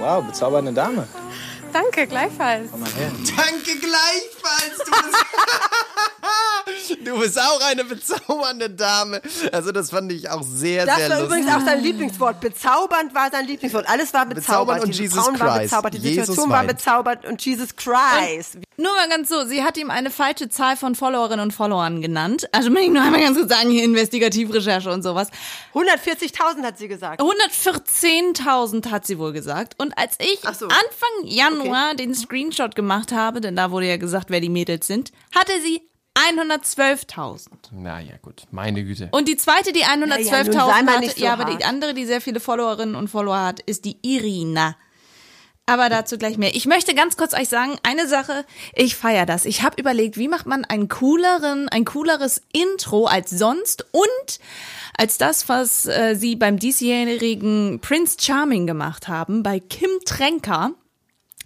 Wow, 0.00 0.24
bezaubernde 0.24 0.72
Dame. 0.72 1.06
Danke, 1.74 2.06
gleichfalls. 2.06 2.70
Komm 2.70 2.80
mal 2.80 2.90
her. 2.92 3.10
Danke 3.36 3.78
gleichfalls. 3.78 4.78
Du 4.78 4.90
bist, 6.96 7.06
du 7.06 7.18
bist 7.18 7.38
auch 7.40 7.60
eine 7.62 7.84
bezaubernde 7.84 8.70
Dame. 8.70 9.20
Also 9.52 9.72
das 9.72 9.90
fand 9.90 10.10
ich 10.12 10.30
auch 10.30 10.42
sehr, 10.42 10.86
Das 10.86 10.96
sehr 10.96 11.10
war 11.10 11.20
lustig. 11.20 11.38
übrigens 11.38 11.54
auch 11.56 11.66
sein 11.66 11.80
Lieblingswort. 11.82 12.40
Bezaubernd 12.40 13.14
war 13.14 13.30
sein 13.30 13.46
Lieblingswort. 13.46 13.88
Alles 13.88 14.14
war 14.14 14.24
bezaubert. 14.26 14.44
Bezaubernd 14.46 14.82
und 14.84 14.88
Diese 14.90 15.02
Jesus 15.02 15.18
Frauen 15.24 15.40
waren 15.40 15.58
Christ. 15.58 15.70
bezaubert, 15.70 15.94
die 15.94 15.98
Jesus 15.98 16.26
Situation 16.26 16.50
war 16.50 16.58
weint. 16.60 16.68
bezaubert 16.68 17.24
und 17.26 17.44
Jesus 17.44 17.76
Christ. 17.76 18.58
Nur 18.76 18.92
mal 18.96 19.08
ganz 19.08 19.28
so, 19.28 19.44
sie 19.46 19.62
hat 19.62 19.76
ihm 19.76 19.90
eine 19.90 20.10
falsche 20.10 20.48
Zahl 20.48 20.76
von 20.76 20.94
Followerinnen 20.94 21.40
und 21.40 21.52
Followern 21.52 22.00
genannt. 22.02 22.48
Also 22.52 22.70
möchte 22.70 22.86
ich 22.86 22.92
nur 22.92 23.02
einmal 23.02 23.20
ganz 23.20 23.36
kurz 23.38 23.48
sagen, 23.50 23.70
hier 23.70 23.84
Investigativrecherche 23.84 24.90
und 24.90 25.02
sowas. 25.02 25.28
140.000 25.74 26.62
hat 26.64 26.78
sie 26.78 26.88
gesagt. 26.88 27.20
114.000 27.20 28.90
hat 28.90 29.06
sie 29.06 29.18
wohl 29.18 29.32
gesagt. 29.32 29.74
Und 29.78 29.96
als 29.96 30.14
ich 30.18 30.40
so. 30.58 30.66
Anfang 30.66 31.24
Januar 31.24 31.63
den 31.98 32.14
Screenshot 32.14 32.74
gemacht 32.74 33.12
habe, 33.12 33.40
denn 33.40 33.56
da 33.56 33.70
wurde 33.70 33.88
ja 33.88 33.96
gesagt, 33.96 34.30
wer 34.30 34.40
die 34.40 34.48
Mädels 34.48 34.86
sind, 34.86 35.12
hatte 35.34 35.52
sie 35.62 35.82
112.000. 36.16 37.48
Na 37.72 38.00
ja, 38.00 38.16
gut. 38.22 38.44
Meine 38.50 38.84
Güte. 38.84 39.08
Und 39.10 39.26
die 39.28 39.36
zweite, 39.36 39.72
die 39.72 39.80
Ja, 39.80 39.88
ja, 39.90 39.96
nun 39.96 40.10
sei 40.10 40.42
112.000 40.42 40.54
mal 40.54 40.86
hatte, 40.86 41.00
nicht 41.00 41.18
so 41.18 41.24
ja, 41.24 41.32
aber 41.32 41.44
die 41.44 41.64
andere, 41.64 41.94
die 41.94 42.06
sehr 42.06 42.20
viele 42.20 42.40
Followerinnen 42.40 42.94
und 42.94 43.08
Follower 43.08 43.40
hat, 43.40 43.60
ist 43.60 43.84
die 43.84 43.98
Irina. 44.02 44.76
Aber 45.66 45.88
dazu 45.88 46.18
gleich 46.18 46.36
mehr. 46.36 46.54
Ich 46.54 46.66
möchte 46.66 46.94
ganz 46.94 47.16
kurz 47.16 47.32
euch 47.32 47.48
sagen, 47.48 47.78
eine 47.82 48.06
Sache, 48.06 48.44
ich 48.74 48.96
feiere 48.96 49.24
das. 49.24 49.46
Ich 49.46 49.62
habe 49.62 49.80
überlegt, 49.80 50.18
wie 50.18 50.28
macht 50.28 50.46
man 50.46 50.64
einen 50.66 50.88
cooleren, 50.88 51.70
ein 51.70 51.86
cooleres 51.86 52.42
Intro 52.52 53.06
als 53.06 53.30
sonst 53.30 53.86
und 53.90 54.40
als 54.96 55.16
das, 55.16 55.48
was 55.48 55.86
äh, 55.86 56.16
sie 56.16 56.36
beim 56.36 56.58
diesjährigen 56.58 57.80
Prince 57.80 58.18
Charming 58.20 58.66
gemacht 58.66 59.08
haben, 59.08 59.42
bei 59.42 59.58
Kim 59.58 59.90
Tränker. 60.04 60.72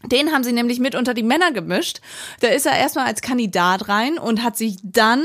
Den 0.05 0.33
haben 0.33 0.45
sie 0.45 0.53
nämlich 0.53 0.79
mit 0.79 0.95
unter 0.95 1.13
die 1.13 1.25
Männer 1.25 1.51
gemischt. 1.51 2.01
Da 2.41 2.49
ist 2.49 2.67
er 2.67 2.77
erstmal 2.77 3.07
als 3.07 3.21
Kandidat 3.21 3.89
rein 3.89 4.17
und 4.17 4.45
hat 4.45 4.57
sich 4.57 4.77
dann 4.83 5.25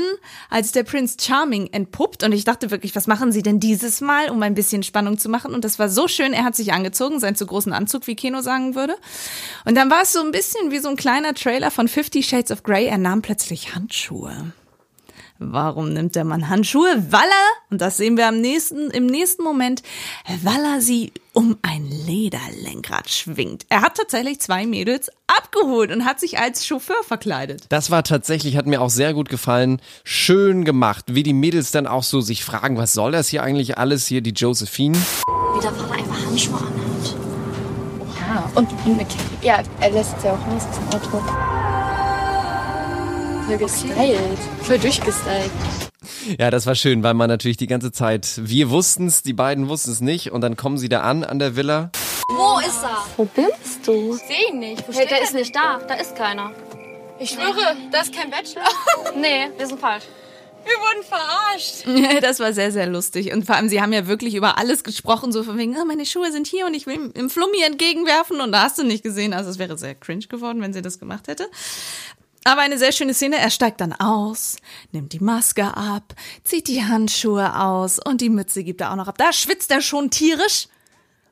als 0.50 0.72
der 0.72 0.82
Prince 0.82 1.16
Charming 1.20 1.68
entpuppt. 1.68 2.24
Und 2.24 2.32
ich 2.32 2.44
dachte 2.44 2.72
wirklich, 2.72 2.96
was 2.96 3.06
machen 3.06 3.30
sie 3.30 3.42
denn 3.42 3.60
dieses 3.60 4.00
Mal, 4.00 4.30
um 4.30 4.42
ein 4.42 4.54
bisschen 4.54 4.82
Spannung 4.82 5.18
zu 5.18 5.28
machen? 5.28 5.54
Und 5.54 5.64
das 5.64 5.78
war 5.78 5.88
so 5.88 6.08
schön. 6.08 6.32
Er 6.32 6.44
hat 6.44 6.56
sich 6.56 6.72
angezogen, 6.72 7.20
seinen 7.20 7.36
zu 7.36 7.46
großen 7.46 7.72
Anzug, 7.72 8.08
wie 8.08 8.16
Keno 8.16 8.40
sagen 8.40 8.74
würde. 8.74 8.96
Und 9.64 9.76
dann 9.76 9.90
war 9.90 10.02
es 10.02 10.12
so 10.12 10.20
ein 10.20 10.32
bisschen 10.32 10.72
wie 10.72 10.78
so 10.78 10.88
ein 10.88 10.96
kleiner 10.96 11.34
Trailer 11.34 11.70
von 11.70 11.86
Fifty 11.86 12.22
Shades 12.22 12.50
of 12.50 12.64
Grey. 12.64 12.86
Er 12.86 12.98
nahm 12.98 13.22
plötzlich 13.22 13.74
Handschuhe. 13.76 14.52
Warum 15.38 15.92
nimmt 15.92 16.14
der 16.14 16.24
Mann 16.24 16.48
Handschuhe? 16.48 17.06
Weil 17.10 17.28
er, 17.28 17.70
und 17.70 17.80
das 17.80 17.96
sehen 17.96 18.16
wir 18.16 18.28
am 18.28 18.40
nächsten, 18.40 18.90
im 18.90 19.06
nächsten 19.06 19.42
Moment, 19.42 19.82
weil 20.44 20.64
er 20.64 20.80
sie 20.80 21.12
um 21.32 21.58
ein 21.62 21.90
Lederlenkrad 21.90 23.10
schwingt. 23.10 23.66
Er 23.68 23.82
hat 23.82 23.96
tatsächlich 23.96 24.40
zwei 24.40 24.64
Mädels 24.64 25.10
abgeholt 25.26 25.90
und 25.90 26.04
hat 26.04 26.20
sich 26.20 26.38
als 26.38 26.64
Chauffeur 26.64 27.02
verkleidet. 27.04 27.66
Das 27.70 27.90
war 27.90 28.04
tatsächlich, 28.04 28.56
hat 28.56 28.66
mir 28.66 28.80
auch 28.80 28.90
sehr 28.90 29.12
gut 29.12 29.28
gefallen. 29.28 29.82
Schön 30.04 30.64
gemacht, 30.64 31.06
wie 31.08 31.24
die 31.24 31.32
Mädels 31.32 31.72
dann 31.72 31.88
auch 31.88 32.04
so 32.04 32.20
sich 32.20 32.44
fragen, 32.44 32.76
was 32.76 32.92
soll 32.92 33.10
das 33.10 33.28
hier 33.28 33.42
eigentlich 33.42 33.76
alles 33.76 34.06
hier, 34.06 34.20
die 34.20 34.30
Josephine? 34.30 34.96
Wie 34.96 35.60
der 35.60 35.72
Vater 35.72 35.94
einfach 35.94 36.26
Handschuhe 36.26 36.58
anhat. 36.58 37.16
Ja, 38.20 38.50
und, 38.54 38.68
und 38.84 38.96
mit, 38.96 39.08
ja, 39.42 39.62
er 39.80 39.90
lässt 39.90 40.14
ja 40.22 40.32
auch 40.32 40.46
raus 40.46 40.62
aus 40.70 40.78
dem 40.78 41.18
Auto. 41.18 41.63
Voll 43.46 43.58
gestylt, 43.58 44.38
voll 44.62 44.78
durchgestylt. 44.78 45.50
Ja, 46.38 46.50
das 46.50 46.66
war 46.66 46.74
schön, 46.74 47.02
weil 47.02 47.14
man 47.14 47.28
natürlich 47.28 47.56
die 47.58 47.66
ganze 47.66 47.92
Zeit, 47.92 48.40
wir 48.42 48.70
wussten 48.70 49.06
es, 49.06 49.22
die 49.22 49.32
beiden 49.34 49.68
wussten 49.68 49.90
es 49.90 50.00
nicht 50.00 50.32
und 50.32 50.40
dann 50.40 50.56
kommen 50.56 50.78
sie 50.78 50.88
da 50.88 51.00
an, 51.02 51.24
an 51.24 51.38
der 51.38 51.54
Villa. 51.56 51.90
Wo 52.28 52.58
ist 52.60 52.82
er? 52.82 53.04
Wo 53.16 53.24
bist 53.24 53.86
du? 53.86 54.14
Seh 54.14 54.50
ihn 54.52 54.60
nicht. 54.60 54.82
Wo 54.88 54.92
Hey, 54.92 55.00
steht 55.06 55.10
der 55.10 55.18
er? 55.18 55.24
ist 55.24 55.34
nicht 55.34 55.54
da. 55.54 55.78
Da 55.86 55.94
ist 55.94 56.16
keiner. 56.16 56.52
Ich 57.18 57.30
schwöre, 57.30 57.76
das 57.92 58.04
ist 58.08 58.14
kein 58.14 58.30
Bachelor. 58.30 58.64
Nee, 59.20 59.48
wir 59.56 59.66
sind 59.66 59.78
falsch. 59.78 60.04
Wir 60.64 60.72
wurden 60.72 61.04
verarscht. 61.06 62.22
Das 62.22 62.40
war 62.40 62.52
sehr, 62.54 62.72
sehr 62.72 62.86
lustig. 62.86 63.32
Und 63.32 63.44
vor 63.44 63.56
allem, 63.56 63.68
sie 63.68 63.82
haben 63.82 63.92
ja 63.92 64.06
wirklich 64.06 64.34
über 64.34 64.56
alles 64.56 64.82
gesprochen, 64.84 65.30
so 65.32 65.42
von 65.42 65.58
wegen, 65.58 65.76
oh, 65.80 65.84
meine 65.84 66.06
Schuhe 66.06 66.32
sind 66.32 66.46
hier 66.46 66.64
und 66.66 66.72
ich 66.74 66.86
will 66.86 67.10
im 67.14 67.28
Flummi 67.30 67.62
entgegenwerfen. 67.66 68.40
Und 68.40 68.52
da 68.52 68.62
hast 68.62 68.78
du 68.78 68.84
nicht 68.84 69.02
gesehen. 69.04 69.34
Also 69.34 69.50
es 69.50 69.58
wäre 69.58 69.76
sehr 69.76 69.94
cringe 69.94 70.26
geworden, 70.26 70.62
wenn 70.62 70.72
sie 70.72 70.80
das 70.82 70.98
gemacht 70.98 71.28
hätte. 71.28 71.46
Aber 72.44 72.60
eine 72.60 72.76
sehr 72.78 72.92
schöne 72.92 73.14
Szene. 73.14 73.38
Er 73.38 73.50
steigt 73.50 73.80
dann 73.80 73.94
aus, 73.94 74.56
nimmt 74.92 75.14
die 75.14 75.20
Maske 75.20 75.76
ab, 75.76 76.14
zieht 76.44 76.68
die 76.68 76.84
Handschuhe 76.84 77.58
aus 77.58 77.98
und 77.98 78.20
die 78.20 78.28
Mütze 78.28 78.62
gibt 78.62 78.82
er 78.82 78.92
auch 78.92 78.96
noch 78.96 79.08
ab. 79.08 79.16
Da 79.16 79.32
schwitzt 79.32 79.70
er 79.70 79.80
schon 79.80 80.10
tierisch. 80.10 80.68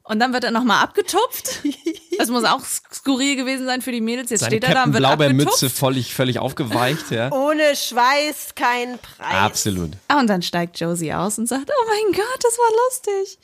Und 0.04 0.18
dann 0.18 0.32
wird 0.32 0.44
er 0.44 0.50
nochmal 0.50 0.82
abgetupft. 0.82 1.60
Das 2.18 2.28
muss 2.28 2.44
auch 2.44 2.60
skurril 2.92 3.36
gewesen 3.36 3.64
sein 3.64 3.80
für 3.80 3.90
die 3.90 4.02
Mädels. 4.02 4.28
Jetzt 4.30 4.40
Seine 4.40 4.50
steht 4.58 4.64
er 4.64 4.74
da 4.74 4.84
und 4.84 4.92
wird 4.92 5.00
Blaubeermütze 5.00 5.48
abgetupft. 5.50 5.78
völlig, 5.78 6.14
völlig 6.14 6.38
aufgeweicht, 6.38 7.10
ja. 7.10 7.32
Ohne 7.32 7.74
Schweiß 7.74 8.54
kein 8.54 8.98
Preis. 8.98 9.34
Absolut. 9.34 9.92
Ah, 10.08 10.20
Und 10.20 10.28
dann 10.28 10.42
steigt 10.42 10.78
Josie 10.78 11.14
aus 11.14 11.38
und 11.38 11.48
sagt, 11.48 11.70
oh 11.70 11.84
mein 11.88 12.12
Gott, 12.12 12.38
das 12.42 12.58
war 12.58 12.70
lustig. 13.24 13.38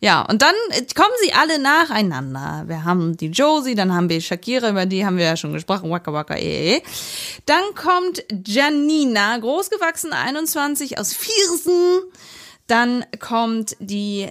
Ja, 0.00 0.22
und 0.22 0.42
dann 0.42 0.54
äh, 0.70 0.84
kommen 0.94 1.14
sie 1.22 1.32
alle 1.32 1.58
nacheinander. 1.60 2.64
Wir 2.66 2.84
haben 2.84 3.16
die 3.16 3.28
Josie, 3.28 3.76
dann 3.76 3.94
haben 3.94 4.08
wir 4.10 4.20
Shakira, 4.20 4.70
über 4.70 4.84
die 4.84 5.06
haben 5.06 5.16
wir 5.16 5.24
ja 5.24 5.36
schon 5.36 5.52
gesprochen, 5.52 5.88
waka 5.88 6.12
waka 6.12 6.34
eh. 6.34 6.76
eh. 6.78 6.82
Dann 7.46 7.62
kommt 7.76 8.24
Janina, 8.46 9.38
großgewachsen, 9.38 10.12
21, 10.12 10.98
aus 10.98 11.14
Viersen. 11.14 12.02
Dann 12.66 13.06
kommt 13.20 13.76
die, 13.78 14.28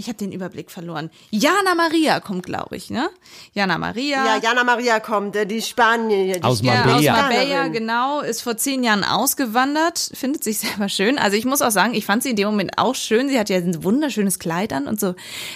ich 0.00 0.08
habe 0.08 0.18
den 0.18 0.32
Überblick 0.32 0.70
verloren. 0.70 1.10
Jana 1.30 1.74
Maria 1.76 2.20
kommt, 2.20 2.44
glaube 2.46 2.76
ich, 2.76 2.90
ne? 2.90 3.08
Jana 3.52 3.78
Maria. 3.78 4.24
Ja, 4.24 4.36
Jana 4.42 4.64
Maria 4.64 4.98
kommt, 4.98 5.36
äh, 5.36 5.46
die 5.46 5.62
Spanier. 5.62 6.34
Die 6.38 6.42
Aus 6.42 6.62
Ja, 6.62 6.74
Marbella. 6.84 6.96
aus 6.96 7.22
Marbella, 7.22 7.68
genau, 7.68 8.20
ist 8.20 8.42
vor 8.42 8.56
zehn 8.56 8.82
Jahren 8.82 9.04
ausgewandert, 9.04 10.10
findet 10.14 10.42
sich 10.42 10.58
selber 10.58 10.88
schön. 10.88 11.18
Also 11.18 11.36
ich 11.36 11.44
muss 11.44 11.62
auch 11.62 11.70
sagen, 11.70 11.94
ich 11.94 12.06
fand 12.06 12.22
sie 12.22 12.30
in 12.30 12.36
dem 12.36 12.48
Moment 12.48 12.78
auch 12.78 12.94
schön. 12.94 13.28
Sie 13.28 13.38
hat 13.38 13.48
ja 13.50 13.58
ein 13.58 13.84
wunderschönes 13.84 14.38
Kleid 14.38 14.72
an 14.72 14.86
und 14.88 14.98
so 14.98 15.14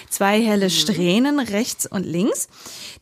zwei 0.09 0.41
helle 0.41 0.69
Strähnen 0.69 1.39
rechts 1.39 1.85
und 1.85 2.05
links. 2.05 2.47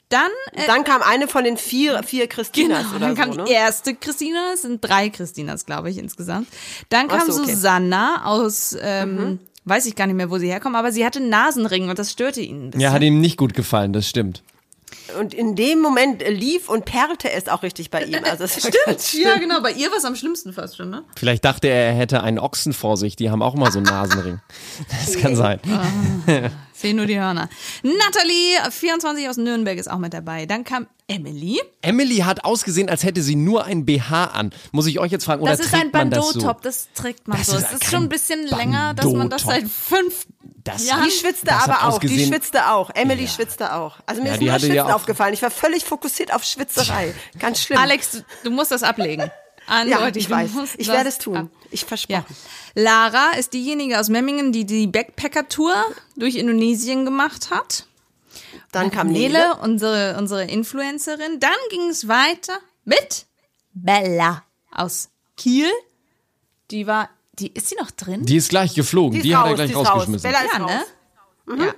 Dann, 0.09 0.29
äh, 0.51 0.67
Dann 0.67 0.83
kam 0.83 1.01
eine 1.01 1.27
von 1.27 1.43
den 1.43 1.57
vier, 1.57 2.03
vier 2.03 2.27
Christinas 2.27 2.83
genau, 2.83 2.95
oder 2.95 3.07
dann 3.07 3.15
so, 3.15 3.21
kam 3.21 3.31
ne? 3.31 3.43
die 3.45 3.53
erste 3.53 3.95
Christina, 3.95 4.51
es 4.53 4.61
sind 4.61 4.79
drei 4.81 5.09
Christinas, 5.09 5.65
glaube 5.65 5.89
ich, 5.89 5.97
insgesamt. 5.97 6.47
Dann 6.89 7.07
kam 7.07 7.29
so, 7.31 7.41
okay. 7.41 7.51
Mhm. 7.51 7.55
Susanna 7.55 8.25
aus, 8.25 8.77
ähm, 8.79 9.39
weiß 9.65 9.85
ich 9.85 9.95
gar 9.95 10.07
nicht 10.07 10.15
mehr, 10.15 10.29
wo 10.29 10.37
sie 10.37 10.47
herkommt, 10.47 10.75
aber 10.75 10.91
sie 10.91 11.05
hatte 11.05 11.19
einen 11.19 11.29
Nasenring 11.29 11.89
und 11.89 11.99
das 11.99 12.11
störte 12.11 12.41
ihn 12.41 12.65
ein 12.67 12.69
bisschen. 12.71 12.81
Ja, 12.81 12.91
hat 12.91 13.01
ihm 13.01 13.21
nicht 13.21 13.37
gut 13.37 13.53
gefallen, 13.53 13.93
das 13.93 14.07
stimmt. 14.07 14.43
Und 15.19 15.33
in 15.33 15.55
dem 15.55 15.81
Moment 15.81 16.23
lief 16.27 16.69
und 16.69 16.85
perlte 16.85 17.31
es 17.31 17.47
auch 17.47 17.63
richtig 17.63 17.89
bei 17.91 18.03
ihm. 18.03 18.19
Also 18.23 18.45
ganz 18.85 19.09
schlimm. 19.09 19.23
ja, 19.23 19.37
genau, 19.37 19.61
bei 19.61 19.71
ihr 19.71 19.89
war 19.89 19.97
es 19.97 20.05
am 20.05 20.15
schlimmsten 20.15 20.53
fast 20.53 20.77
schon, 20.77 20.89
ne? 20.89 21.03
Vielleicht 21.15 21.43
dachte 21.45 21.67
er, 21.67 21.87
er 21.87 21.93
hätte 21.93 22.23
einen 22.23 22.39
Ochsen 22.39 22.73
vor 22.73 22.95
sich. 22.97 23.15
Die 23.15 23.29
haben 23.29 23.41
auch 23.41 23.55
immer 23.55 23.71
so 23.71 23.79
einen 23.79 23.85
Nasenring. 23.87 24.39
Das 25.05 25.17
kann 25.17 25.35
sein. 25.35 25.59
Sehen 26.73 26.97
nur 26.97 27.05
die 27.05 27.19
Hörner. 27.19 27.49
Natalie, 27.83 28.71
24 28.71 29.29
aus 29.29 29.37
Nürnberg, 29.37 29.77
ist 29.77 29.89
auch 29.89 29.99
mit 29.99 30.13
dabei. 30.13 30.45
Dann 30.45 30.63
kam 30.63 30.87
Emily. 31.07 31.59
Emily 31.81 32.17
hat 32.17 32.45
ausgesehen, 32.45 32.89
als 32.89 33.03
hätte 33.03 33.21
sie 33.21 33.35
nur 33.35 33.65
ein 33.65 33.85
BH 33.85 34.25
an. 34.25 34.51
Muss 34.71 34.87
ich 34.87 34.99
euch 34.99 35.11
jetzt 35.11 35.25
fragen, 35.25 35.41
oder 35.41 35.51
Das 35.51 35.59
ist 35.59 35.73
ein 35.73 35.81
trägt 35.81 35.93
man 35.93 36.09
das 36.09 36.25
so? 36.27 36.33
Bandeau-Top, 36.39 36.61
das 36.61 36.87
trägt 36.95 37.27
man 37.27 37.37
Das 37.37 37.47
so. 37.47 37.57
ist 37.57 37.65
Es 37.65 37.73
ist 37.81 37.85
schon 37.91 38.03
ein 38.03 38.09
bisschen 38.09 38.47
länger, 38.47 38.93
dass 38.93 39.05
man 39.05 39.29
das 39.29 39.43
seit 39.43 39.67
fünf 39.67 40.25
Das 40.63 40.85
Jahren... 40.87 41.03
Die 41.05 41.11
schwitzte 41.11 41.45
Das 41.47 41.63
aber 41.69 41.87
auch, 41.87 41.99
die 41.99 42.25
schwitzte 42.25 42.71
auch. 42.71 42.89
Emily 42.95 43.27
schwitzte 43.27 43.73
auch. 43.75 43.97
Also 44.05 44.21
mir 44.21 44.29
Ja, 44.29 44.33
ist 44.35 44.41
nur 44.41 44.51
das 44.53 44.61
ja 44.63 44.67
Schwitzen 44.69 44.81
auch- 44.89 44.95
aufgefallen. 44.95 45.33
Ich 45.33 45.41
war 45.41 45.51
völlig 45.51 45.83
fokussiert 45.83 46.33
auf 46.33 46.43
Schwitzerei. 46.43 47.13
Ganz 47.37 47.61
schlimm. 47.61 47.79
Alex, 47.79 48.11
du, 48.11 48.19
du 48.45 48.51
musst 48.51 48.71
das 48.71 48.81
ablegen. 48.83 49.29
Ja, 49.67 50.07
ich 50.13 50.29
weiß. 50.29 50.49
Ich 50.77 50.87
werde 50.87 51.09
es 51.09 51.17
tun. 51.17 51.37
ab- 51.37 51.47
Ich 51.71 51.81
Ja. 51.81 51.87
versprochen. 51.87 52.35
Lara 52.75 53.31
ist 53.37 53.53
diejenige 53.53 53.99
aus 53.99 54.09
Memmingen, 54.09 54.51
die 54.51 54.65
die 54.65 54.87
Backpacker-Tour 54.87 55.73
durch 56.15 56.35
Indonesien 56.35 57.05
gemacht 57.05 57.49
hat. 57.51 57.85
Dann 58.71 58.89
kam 58.91 59.07
Nele, 59.07 59.39
Nele. 59.39 59.55
unsere, 59.61 60.15
unsere 60.17 60.45
Influencerin. 60.45 61.39
Dann 61.39 61.51
ging 61.69 61.89
es 61.89 62.07
weiter 62.07 62.57
mit 62.85 63.25
Bella 63.73 64.43
aus 64.71 65.09
Kiel. 65.37 65.69
Die 66.71 66.87
war, 66.87 67.09
die 67.33 67.47
ist 67.53 67.69
sie 67.69 67.75
noch 67.75 67.91
drin? 67.91 68.25
Die 68.25 68.37
ist 68.37 68.49
gleich 68.49 68.73
geflogen. 68.73 69.13
Die 69.17 69.21
Die, 69.21 69.29
ist 69.29 69.35
hat 69.35 69.45
er 69.45 69.49
raus, 69.49 69.55
gleich 69.55 69.69
ist 69.69 69.75
raus. 69.77 69.87
rausgeschmissen. 69.89 70.31
Bella 70.31 70.43
ist 70.43 70.53
ja, 70.53 70.59
raus. 70.59 70.71
ne? 71.57 71.65
Ja. 71.65 71.73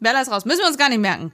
Bella 0.00 0.20
ist 0.22 0.30
raus. 0.30 0.44
Müssen 0.44 0.60
wir 0.60 0.66
uns 0.68 0.78
gar 0.78 0.88
nicht 0.88 0.98
merken. 1.00 1.32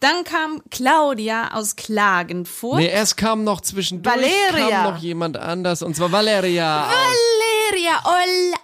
Dann 0.00 0.22
kam 0.24 0.62
Claudia 0.70 1.54
aus 1.54 1.74
Klagenfurt. 1.76 2.78
Nee, 2.78 2.88
erst 2.88 3.16
kam 3.16 3.42
noch 3.44 3.60
zwischendurch 3.60 4.14
Valeria. 4.14 4.82
kam 4.84 4.94
noch 4.94 5.00
jemand 5.02 5.36
anders 5.36 5.82
und 5.82 5.96
zwar 5.96 6.12
Valeria 6.12 6.86
Valeria 6.88 8.02
Olla. 8.04 8.56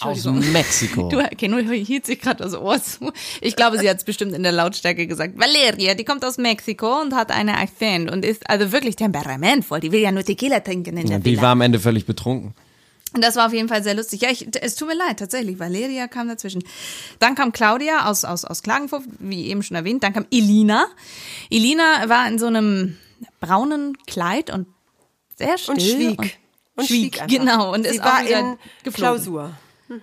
aus, 0.00 0.24
Mexiko. 0.24 1.08
Du, 1.08 1.22
Keno 1.36 1.58
hielt 1.58 2.06
sich 2.06 2.20
gerade 2.20 2.44
das 2.44 2.54
Ohr 2.54 2.80
zu. 2.80 3.12
Ich 3.40 3.56
glaube, 3.56 3.78
sie 3.78 3.88
hat 3.90 3.96
es 3.96 4.04
bestimmt 4.04 4.32
in 4.34 4.42
der 4.42 4.52
Lautstärke 4.52 5.06
gesagt. 5.06 5.38
Valeria, 5.38 5.94
die 5.94 6.04
kommt 6.04 6.24
aus 6.24 6.38
Mexiko 6.38 7.00
und 7.00 7.14
hat 7.14 7.30
eine 7.30 7.56
Akzent 7.58 8.10
und 8.10 8.24
ist 8.24 8.48
also 8.48 8.70
wirklich 8.72 8.94
temperamentvoll. 8.96 9.80
Die 9.80 9.90
will 9.92 10.00
ja 10.00 10.12
nur 10.12 10.22
Tequila 10.24 10.60
trinken 10.60 10.96
in 10.98 11.06
der 11.06 11.16
Ja, 11.16 11.18
die 11.18 11.32
Villa. 11.32 11.42
war 11.42 11.50
am 11.50 11.62
Ende 11.62 11.80
völlig 11.80 12.06
betrunken. 12.06 12.54
Und 13.16 13.24
das 13.24 13.34
war 13.34 13.46
auf 13.46 13.54
jeden 13.54 13.70
Fall 13.70 13.82
sehr 13.82 13.94
lustig. 13.94 14.20
Ja, 14.20 14.30
ich, 14.30 14.46
es 14.60 14.74
tut 14.74 14.88
mir 14.88 14.94
leid, 14.94 15.18
tatsächlich. 15.18 15.58
Valeria 15.58 16.06
kam 16.06 16.28
dazwischen. 16.28 16.62
Dann 17.18 17.34
kam 17.34 17.50
Claudia 17.50 18.10
aus, 18.10 18.26
aus, 18.26 18.44
aus 18.44 18.62
Klagenfurt, 18.62 19.04
wie 19.20 19.46
eben 19.46 19.62
schon 19.62 19.74
erwähnt. 19.74 20.04
Dann 20.04 20.12
kam 20.12 20.26
Elina. 20.30 20.86
Elina 21.48 22.10
war 22.10 22.28
in 22.28 22.38
so 22.38 22.44
einem 22.44 22.98
braunen 23.40 23.96
Kleid 24.06 24.50
und 24.50 24.66
sehr 25.38 25.56
still. 25.56 25.72
Und 25.72 25.80
schwieg. 25.80 26.18
Und, 26.18 26.30
Und 26.76 26.86
schwieg, 26.88 27.16
schwieg 27.16 27.28
genau. 27.28 27.72
Und 27.72 27.84
Sie 27.86 27.94
ist 27.96 28.04
war 28.04 28.18
auch 28.18 28.26
wieder 28.26 28.38
in 28.38 28.58
geflogen. 28.84 29.22
Klausur. 29.22 29.54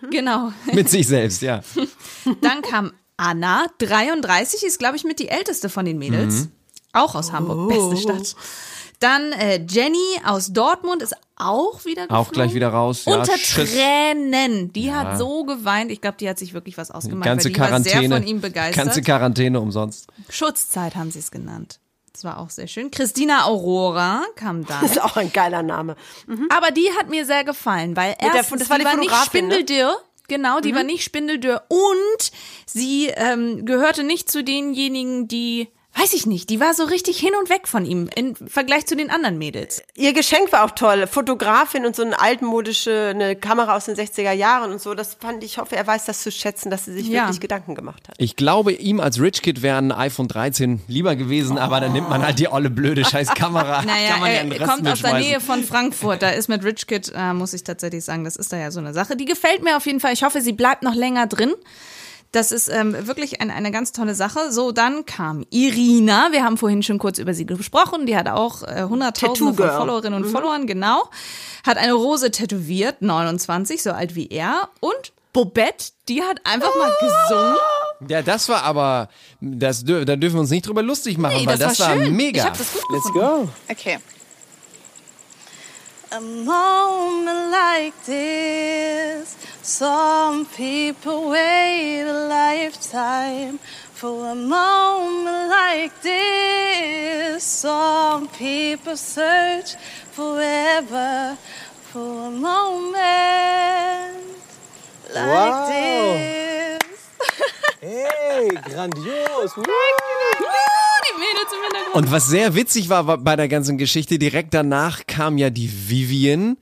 Genau. 0.09 0.51
Mit 0.73 0.89
sich 0.89 1.07
selbst, 1.07 1.43
ja. 1.43 1.61
Dann 2.41 2.63
kam 2.63 2.93
Anna, 3.15 3.67
33, 3.77 4.63
ist, 4.63 4.79
glaube 4.79 4.95
ich, 4.95 5.03
mit 5.03 5.19
die 5.19 5.29
älteste 5.29 5.69
von 5.69 5.85
den 5.85 5.99
Mädels. 5.99 6.47
Auch 6.93 7.13
aus 7.13 7.31
Hamburg, 7.31 7.69
beste 7.69 7.97
Stadt. 7.97 8.35
Dann 9.03 9.31
äh, 9.33 9.65
Jenny 9.69 9.97
aus 10.25 10.53
Dortmund 10.53 11.01
ist 11.01 11.15
auch 11.35 11.83
wieder 11.85 12.03
geflogen. 12.03 12.15
Auch 12.27 12.31
gleich 12.31 12.53
wieder 12.53 12.69
raus. 12.69 13.03
Ja, 13.05 13.15
Unter 13.19 13.33
tschüss. 13.35 13.73
Tränen. 13.73 14.71
Die 14.73 14.93
hat 14.93 15.17
so 15.17 15.43
geweint. 15.43 15.91
Ich 15.91 15.99
glaube, 16.01 16.17
die 16.19 16.29
hat 16.29 16.39
sich 16.39 16.53
wirklich 16.53 16.77
was 16.77 16.89
ausgemacht, 16.91 17.25
Ganze 17.25 17.45
weil 17.49 17.53
die 17.53 17.59
war 17.59 17.67
Quarantäne. 17.67 18.07
sehr 18.07 18.17
von 18.17 18.27
ihm 18.27 18.41
begeistert. 18.41 18.85
Ganze 18.85 19.01
Quarantäne 19.01 19.59
umsonst. 19.59 20.07
Schutzzeit 20.29 20.95
haben 20.95 21.11
sie 21.11 21.19
es 21.19 21.31
genannt. 21.31 21.79
Das 22.13 22.23
war 22.23 22.39
auch 22.39 22.49
sehr 22.51 22.67
schön. 22.67 22.91
Christina 22.91 23.45
Aurora 23.45 24.21
kam 24.35 24.65
dann. 24.65 24.81
Das 24.81 24.91
ist 24.91 25.01
auch 25.01 25.17
ein 25.17 25.33
geiler 25.33 25.63
Name. 25.63 25.95
Aber 26.49 26.69
die 26.71 26.87
hat 26.97 27.09
mir 27.09 27.25
sehr 27.25 27.43
gefallen, 27.43 27.95
weil 27.97 28.15
der- 28.21 28.35
erstens, 28.35 28.59
das 28.61 28.69
war 28.69 28.77
die 28.77 28.83
die 28.83 28.89
war 28.89 28.97
nicht 28.97 29.11
ne? 29.11 29.17
spindeldürr. 29.25 29.97
Genau, 30.29 30.59
die 30.61 30.73
war 30.73 30.83
nicht 30.83 31.03
spindeldürr. 31.03 31.63
Und 31.67 32.31
sie 32.65 33.07
ähm, 33.07 33.65
gehörte 33.65 34.03
nicht 34.03 34.31
zu 34.31 34.43
denjenigen, 34.43 35.27
die, 35.27 35.67
weiß 35.95 36.13
ich 36.13 36.25
nicht, 36.25 36.49
die 36.49 36.59
war 36.59 36.73
so 36.73 36.83
richtig 36.85 37.17
hin 37.19 37.31
und 37.39 37.49
weg 37.49 37.67
von 37.67 37.85
ihm 37.85 38.09
im 38.15 38.35
Vergleich 38.35 38.85
zu 38.87 38.95
den 38.95 39.09
anderen 39.09 39.37
Mädels. 39.37 39.83
Ihr 39.95 40.13
Geschenk 40.13 40.51
war 40.51 40.63
auch 40.65 40.71
toll. 40.71 41.05
Fotografin 41.07 41.85
und 41.85 41.95
so 41.95 42.01
eine 42.03 42.19
altmodische 42.19 43.09
eine 43.13 43.35
Kamera 43.35 43.75
aus 43.75 43.85
den 43.85 43.95
60er 43.95 44.31
Jahren 44.31 44.71
und 44.71 44.81
so. 44.81 44.93
Das 44.95 45.13
fand 45.19 45.43
ich, 45.43 45.51
ich 45.53 45.57
hoffe, 45.59 45.75
er 45.75 45.85
weiß 45.85 46.05
das 46.05 46.23
zu 46.23 46.31
schätzen, 46.31 46.69
dass 46.71 46.85
sie 46.85 46.93
sich 46.93 47.07
Ja. 47.07 47.23
wirklich 47.23 47.39
Gedanken 47.39 47.75
gemacht 47.75 48.07
hat. 48.07 48.15
Ich 48.17 48.35
glaube, 48.35 48.71
ihm 48.73 48.99
als 48.99 49.19
Rich 49.19 49.41
Kid 49.43 49.61
wäre 49.61 49.77
ein 49.77 49.91
iPhone 49.91 50.27
13 50.27 50.81
lieber 50.87 51.15
gewesen, 51.15 51.57
aber 51.57 51.79
dann 51.79 51.93
nimmt 51.93 52.09
man 52.09 52.23
halt 52.25 52.39
die 52.39 52.47
olle 52.49 52.69
blöde 52.69 53.05
scheiß 53.09 53.29
Kamera. 53.35 53.83
Naja, 53.83 54.09
Kann 54.13 54.19
man 54.21 54.29
ja 54.31 54.37
er 54.37 54.43
den 54.45 54.51
Rest 54.53 54.71
kommt 54.71 54.87
aus 54.87 55.01
der. 55.01 55.19
Nähe 55.19 55.39
von 55.39 55.63
Frankfurt. 55.63 56.21
Da 56.23 56.29
ist 56.29 56.49
mit 56.49 56.63
Rich 56.63 56.87
Kid, 56.87 57.11
äh, 57.15 57.33
muss 57.33 57.53
ich 57.53 57.63
tatsächlich 57.63 58.03
sagen, 58.03 58.23
das 58.23 58.35
ist 58.35 58.51
da 58.51 58.57
ja 58.57 58.71
so 58.71 58.79
eine 58.79 58.93
Sache. 58.93 59.15
Die 59.15 59.25
gefällt 59.25 59.63
mir 59.63 59.77
auf 59.77 59.85
jeden 59.85 59.99
Fall. 59.99 60.13
Ich 60.13 60.23
hoffe, 60.23 60.41
sie 60.41 60.53
bleibt 60.53 60.81
noch 60.83 60.95
länger 60.95 61.27
drin. 61.27 61.53
Das 62.33 62.51
ist 62.51 62.67
ähm, 62.67 63.07
wirklich 63.07 63.41
ein, 63.41 63.51
eine 63.51 63.69
ganz 63.71 63.91
tolle 63.91 64.15
Sache. 64.15 64.51
So, 64.51 64.71
dann 64.71 65.05
kam 65.05 65.45
Irina. 65.51 66.29
Wir 66.31 66.43
haben 66.43 66.57
vorhin 66.57 66.81
schon 66.81 66.97
kurz 66.97 67.19
über 67.19 67.33
sie 67.35 67.45
gesprochen. 67.45 68.07
Die 68.07 68.17
hat 68.17 68.27
auch 68.27 68.63
äh, 68.63 68.83
hunderttausende 68.89 69.53
von. 69.53 69.69
Followerinnen 69.69 70.23
und 70.23 70.29
Followern, 70.31 70.65
genau. 70.65 71.09
Hat 71.65 71.77
eine 71.77 71.93
Rose 71.93 72.31
tätowiert, 72.31 73.01
29, 73.03 73.83
so 73.83 73.91
alt 73.91 74.15
wie 74.15 74.27
er. 74.29 74.67
Und 74.79 75.13
Bobette, 75.31 75.91
die 76.09 76.23
hat 76.23 76.39
einfach 76.43 76.75
mal 76.75 76.91
gesungen. 76.99 77.55
Ja, 78.09 78.21
das 78.23 78.49
war 78.49 78.63
aber, 78.63 79.09
das, 79.39 79.85
da 79.85 80.15
dürfen 80.15 80.33
wir 80.35 80.41
uns 80.41 80.49
nicht 80.49 80.67
drüber 80.67 80.81
lustig 80.83 81.17
machen, 81.19 81.37
Nee, 81.37 81.45
weil 81.45 81.57
das, 81.57 81.77
das, 81.77 81.87
war 81.87 81.95
schön. 81.95 82.15
mega. 82.15 82.41
Ich 82.41 82.45
hab 82.47 82.57
das 82.57 82.73
gut 82.73 82.81
Let's 82.91 83.03
gefunden. 83.13 83.45
go. 83.45 83.49
Okay. 83.71 83.99
A 86.09 86.19
moment 86.19 87.51
like 87.51 87.93
this, 88.05 89.35
some 89.63 90.45
people 90.55 91.29
wait 91.29 92.03
a 92.03 92.27
lifetime 92.27 93.59
for 93.93 94.29
a 94.31 94.35
moment 94.35 95.49
like 95.49 95.93
this. 96.01 97.43
Some 97.43 98.27
people 98.37 98.95
search 98.97 99.75
forever 100.11 101.37
for 101.91 102.27
a 102.27 102.29
moment 102.29 104.17
like 105.13 105.25
Wow. 105.25 105.67
this. 105.69 106.79
Hey, 107.79 108.49
grandios. 108.69 109.51
Und 111.93 112.11
was 112.11 112.27
sehr 112.27 112.55
witzig 112.55 112.89
war 112.89 113.03
bei 113.17 113.35
der 113.35 113.47
ganzen 113.47 113.77
Geschichte, 113.77 114.17
direkt 114.17 114.53
danach 114.53 115.01
kam 115.05 115.37
ja 115.37 115.49
die 115.51 115.69
Vivian, 115.89 116.57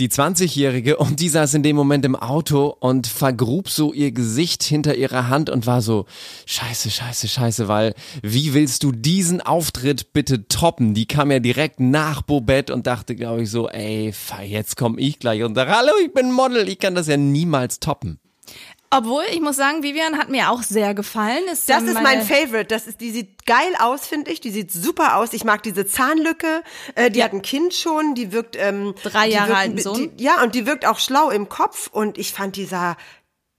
die 0.00 0.08
20-Jährige, 0.08 0.96
und 0.96 1.20
die 1.20 1.28
saß 1.28 1.54
in 1.54 1.62
dem 1.62 1.76
Moment 1.76 2.04
im 2.04 2.16
Auto 2.16 2.74
und 2.80 3.06
vergrub 3.06 3.68
so 3.68 3.92
ihr 3.92 4.12
Gesicht 4.12 4.62
hinter 4.62 4.94
ihrer 4.94 5.28
Hand 5.28 5.50
und 5.50 5.66
war 5.66 5.82
so, 5.82 6.06
scheiße, 6.46 6.90
scheiße, 6.90 7.28
scheiße, 7.28 7.68
weil 7.68 7.94
wie 8.22 8.54
willst 8.54 8.82
du 8.82 8.92
diesen 8.92 9.40
Auftritt 9.40 10.12
bitte 10.12 10.48
toppen? 10.48 10.94
Die 10.94 11.06
kam 11.06 11.30
ja 11.30 11.38
direkt 11.38 11.80
nach 11.80 12.22
Bobette 12.22 12.72
und 12.72 12.86
dachte, 12.86 13.14
glaube 13.14 13.42
ich, 13.42 13.50
so, 13.50 13.68
ey, 13.68 14.12
jetzt 14.44 14.76
komm 14.76 14.98
ich 14.98 15.18
gleich 15.18 15.44
und 15.44 15.54
sag, 15.54 15.68
hallo, 15.68 15.92
ich 16.02 16.12
bin 16.12 16.32
Model, 16.32 16.68
ich 16.68 16.78
kann 16.78 16.94
das 16.94 17.06
ja 17.06 17.18
niemals 17.18 17.78
toppen. 17.78 18.18
Obwohl, 18.92 19.22
ich 19.30 19.40
muss 19.40 19.54
sagen, 19.54 19.84
Vivian 19.84 20.18
hat 20.18 20.30
mir 20.30 20.50
auch 20.50 20.64
sehr 20.64 20.94
gefallen. 20.94 21.44
Ist 21.52 21.68
Das 21.68 21.84
ist 21.84 21.94
mein 22.02 22.22
Favorite. 22.22 22.64
Das 22.64 22.88
ist, 22.88 23.00
die 23.00 23.12
sieht 23.12 23.46
geil 23.46 23.72
aus, 23.78 24.04
finde 24.04 24.32
ich. 24.32 24.40
Die 24.40 24.50
sieht 24.50 24.72
super 24.72 25.16
aus. 25.16 25.32
Ich 25.32 25.44
mag 25.44 25.62
diese 25.62 25.86
Zahnlücke. 25.86 26.64
Äh, 26.96 27.12
die 27.12 27.22
hat 27.22 27.32
ein 27.32 27.42
Kind 27.42 27.72
schon. 27.72 28.16
Die 28.16 28.32
wirkt 28.32 28.56
ähm, 28.58 28.94
Drei 29.04 29.28
Jahre. 29.28 29.70
Die, 29.70 30.10
ja, 30.16 30.42
und 30.42 30.56
die 30.56 30.66
wirkt 30.66 30.86
auch 30.86 30.98
schlau 30.98 31.30
im 31.30 31.48
Kopf. 31.48 31.88
Und 31.92 32.18
ich 32.18 32.32
fand 32.32 32.56
die 32.56 32.64
sah 32.64 32.96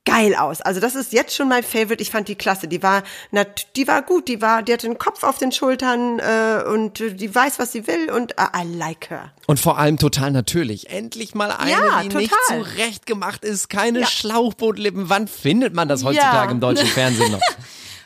geil 0.06 0.36
aus. 0.36 0.62
Also 0.62 0.80
das 0.80 0.96
ist 0.96 1.14
jetzt 1.14 1.36
schon 1.36 1.48
mein 1.48 1.64
Favorite. 1.64 2.02
Ich 2.02 2.10
fand 2.10 2.28
die 2.28 2.36
klasse. 2.36 2.68
Die 2.68 2.82
war, 2.82 3.04
nat 3.32 3.68
die 3.76 3.88
war 3.88 4.02
gut. 4.02 4.28
Die 4.28 4.42
war, 4.42 4.64
die 4.64 4.74
hat 4.74 4.84
den 4.84 4.98
Kopf 4.98 5.24
auf 5.24 5.38
den 5.38 5.52
Schultern 5.52 6.20
äh, 6.20 6.64
und 6.68 7.00
die 7.00 7.34
weiß, 7.34 7.60
was 7.60 7.72
sie 7.72 7.86
will. 7.88 8.12
Und 8.12 8.34
uh, 8.40 8.46
I 8.58 8.64
like 8.78 9.10
her. 9.10 9.32
Und 9.48 9.60
vor 9.60 9.78
allem 9.78 9.98
total 9.98 10.32
natürlich. 10.32 10.90
Endlich 10.90 11.36
mal 11.36 11.52
eine, 11.52 11.72
Ja, 11.72 12.02
die 12.02 12.10
total. 12.10 12.22
nicht 12.22 12.34
zurecht 12.48 13.06
gemacht 13.06 13.44
ist. 13.46 13.70
Keine 13.70 14.02
Ja. 14.02 14.08
Schlauchbootlippen. 14.08 15.10
Wann 15.10 15.28
findet 15.28 15.74
man 15.74 15.88
das 15.88 16.04
heutzutage 16.04 16.48
Ja. 16.48 16.52
im 16.52 16.60
deutschen 16.60 16.88
Fernsehen 16.88 17.32
noch? 17.32 17.42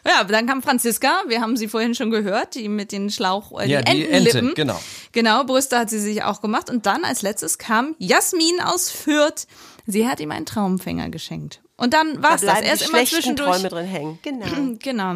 Ja, 0.08 0.24
dann 0.24 0.46
kam 0.46 0.62
Franziska, 0.62 1.24
wir 1.30 1.42
haben 1.42 1.58
sie 1.58 1.68
vorhin 1.68 1.96
schon 1.96 2.12
gehört, 2.12 2.54
die 2.54 2.70
mit 2.70 2.92
den 2.92 3.10
Schlauch, 3.10 3.60
äh, 3.60 3.68
Ja, 3.68 3.82
die 3.82 3.92
die 3.92 4.06
Entenlippen. 4.08 4.40
Ente, 4.50 4.54
genau. 4.54 4.80
Genau, 5.14 5.44
Brüste 5.46 5.80
hat 5.80 5.90
sie 5.90 5.98
sich 5.98 6.22
auch 6.22 6.42
gemacht. 6.42 6.70
Und 6.70 6.86
dann 6.86 7.04
als 7.04 7.24
letztes 7.24 7.58
kam 7.58 7.96
Jasmin 7.98 8.62
aus 8.64 8.92
Fürth. 8.92 9.48
Sie 9.88 10.08
hat 10.08 10.20
ihm 10.20 10.30
einen 10.30 10.46
Traumfänger 10.46 11.10
geschenkt. 11.10 11.60
Und 11.78 11.94
dann 11.94 12.22
war's 12.24 12.42
da 12.42 12.54
das. 12.56 12.62
Er 12.62 12.74
ist 12.74 12.90
immer 12.90 13.06
zwischendurch. 13.06 13.52
Träume 13.58 13.70
drin 13.70 13.86
hängen. 13.86 14.20
Genau. 14.22 14.46
Genau. 14.82 15.16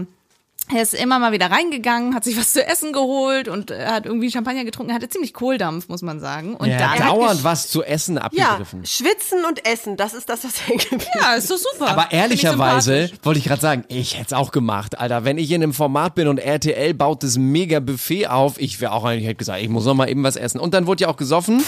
Er 0.72 0.84
ist 0.84 0.94
immer 0.94 1.18
mal 1.18 1.32
wieder 1.32 1.50
reingegangen, 1.50 2.14
hat 2.14 2.24
sich 2.26 2.38
was 2.38 2.54
zu 2.54 2.64
essen 2.64 2.94
geholt 2.94 3.48
und 3.48 3.72
äh, 3.72 3.88
hat 3.88 4.06
irgendwie 4.06 4.30
Champagner 4.30 4.64
getrunken. 4.66 4.92
Er 4.92 4.96
hatte 4.98 5.10
ziemlich 5.10 5.34
Kohldampf, 5.34 5.88
muss 5.90 6.04
man 6.04 6.20
sagen. 6.20 6.54
Und 6.56 6.70
Ja, 6.70 6.78
dann 6.96 7.08
dauernd 7.08 7.44
was 7.44 7.70
zu 7.70 7.82
essen 7.84 8.18
Ja, 8.34 8.50
abgegriffen. 8.52 8.86
schwitzen 8.86 9.46
und 9.46 9.66
essen, 9.68 9.98
das 9.98 10.14
ist 10.14 10.30
das, 10.30 10.44
was 10.44 10.68
hängen 10.68 10.78
geblieben 10.78 11.10
Ja, 11.20 11.34
ist 11.34 11.50
doch 11.50 11.58
super. 11.58 11.88
Aber 11.90 12.12
ehrlicherweise 12.12 13.10
wollte 13.24 13.40
ich 13.40 13.46
gerade 13.46 13.62
sagen, 13.62 13.84
ich 13.88 14.14
hätte 14.16 14.26
es 14.28 14.34
auch 14.34 14.52
gemacht, 14.52 15.00
Alter. 15.00 15.26
Wenn 15.26 15.40
ich 15.40 15.50
in 15.50 15.64
einem 15.64 15.74
Format 15.74 16.14
bin 16.14 16.28
und 16.28 16.38
RTL 16.38 16.94
baut 16.94 17.24
das 17.24 17.40
mega 17.40 17.80
Buffet 17.80 18.28
auf, 18.28 18.60
ich 18.60 18.80
wäre 18.80 18.92
auch 18.92 19.06
eigentlich 19.06 19.26
hätte 19.26 19.38
gesagt, 19.38 19.64
ich 19.64 19.70
muss 19.70 19.86
noch 19.86 19.96
mal 19.96 20.08
eben 20.08 20.22
was 20.24 20.36
essen. 20.36 20.60
Und 20.60 20.76
dann 20.76 20.86
wurde 20.86 21.02
ja 21.04 21.08
auch 21.08 21.18
gesoffen. 21.18 21.64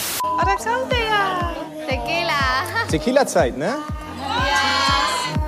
Tequila. 1.88 2.34
Tequila-Zeit, 2.90 3.58
ne? 3.58 3.76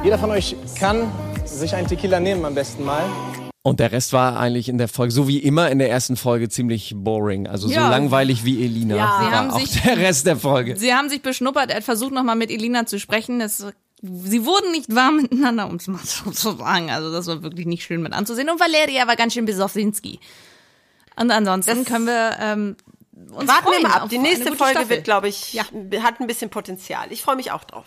Jeder 0.03 0.19
von 0.19 0.31
euch 0.31 0.55
kann 0.77 1.11
sich 1.45 1.75
einen 1.75 1.87
Tequila 1.87 2.19
nehmen 2.19 2.43
am 2.45 2.55
besten 2.55 2.83
mal. 2.83 3.03
Und 3.61 3.79
der 3.79 3.91
Rest 3.93 4.11
war 4.11 4.37
eigentlich 4.37 4.67
in 4.67 4.77
der 4.77 4.89
Folge, 4.89 5.13
so 5.13 5.27
wie 5.29 5.37
immer 5.37 5.71
in 5.71 5.79
der 5.79 5.89
ersten 5.89 6.17
Folge, 6.17 6.49
ziemlich 6.49 6.93
boring. 6.97 7.47
Also 7.47 7.67
so 7.69 7.73
Ja. 7.73 7.89
langweilig 7.89 8.43
wie 8.43 8.63
Elina 8.65 8.95
Ja. 8.97 9.17
Sie 9.19 9.25
war 9.25 9.31
haben 9.31 9.51
auch 9.51 9.59
sich- 9.59 9.81
der 9.81 9.97
Rest 9.97 10.25
der 10.27 10.35
Folge. 10.35 10.75
Sie 10.75 10.93
haben 10.93 11.07
sich 11.09 11.21
beschnuppert, 11.21 11.69
er 11.69 11.77
hat 11.77 11.83
versucht 11.85 12.11
nochmal 12.13 12.35
mit 12.35 12.51
Elina 12.51 12.85
zu 12.85 12.99
sprechen. 12.99 13.39
Es, 13.39 13.65
sie 14.01 14.45
wurden 14.45 14.71
nicht 14.71 14.93
warm 14.93 15.17
miteinander, 15.21 15.67
um 15.67 15.75
es 15.75 15.87
mal 15.87 16.01
so 16.03 16.31
zu 16.31 16.57
sagen. 16.57 16.91
Also 16.91 17.11
das 17.13 17.27
war 17.27 17.41
wirklich 17.41 17.65
nicht 17.65 17.83
schön 17.83 18.01
mit 18.01 18.11
anzusehen. 18.11 18.49
Und 18.49 18.59
Valeria 18.59 19.07
war 19.07 19.15
ganz 19.15 19.33
schön 19.33 19.45
Besowsinski. 19.45 20.19
Und 21.15 21.31
ansonsten 21.31 21.85
können 21.85 22.07
wir 22.07 22.35
ähm, 22.41 22.75
uns 23.31 23.47
Warten 23.47 23.63
freuen 23.63 23.81
wir 23.83 23.87
mal 23.89 23.95
ab. 24.01 24.09
Die 24.09 24.17
nächste 24.17 24.53
Folge 24.55 24.73
Staffel. 24.73 24.89
wird, 24.89 25.03
glaube 25.05 25.29
ich, 25.29 25.53
Ja. 25.53 25.63
hat 26.01 26.19
ein 26.19 26.27
bisschen 26.27 26.49
Potenzial. 26.49 27.05
Ich 27.11 27.21
freue 27.21 27.37
mich 27.37 27.51
auch 27.51 27.63
drauf. 27.63 27.85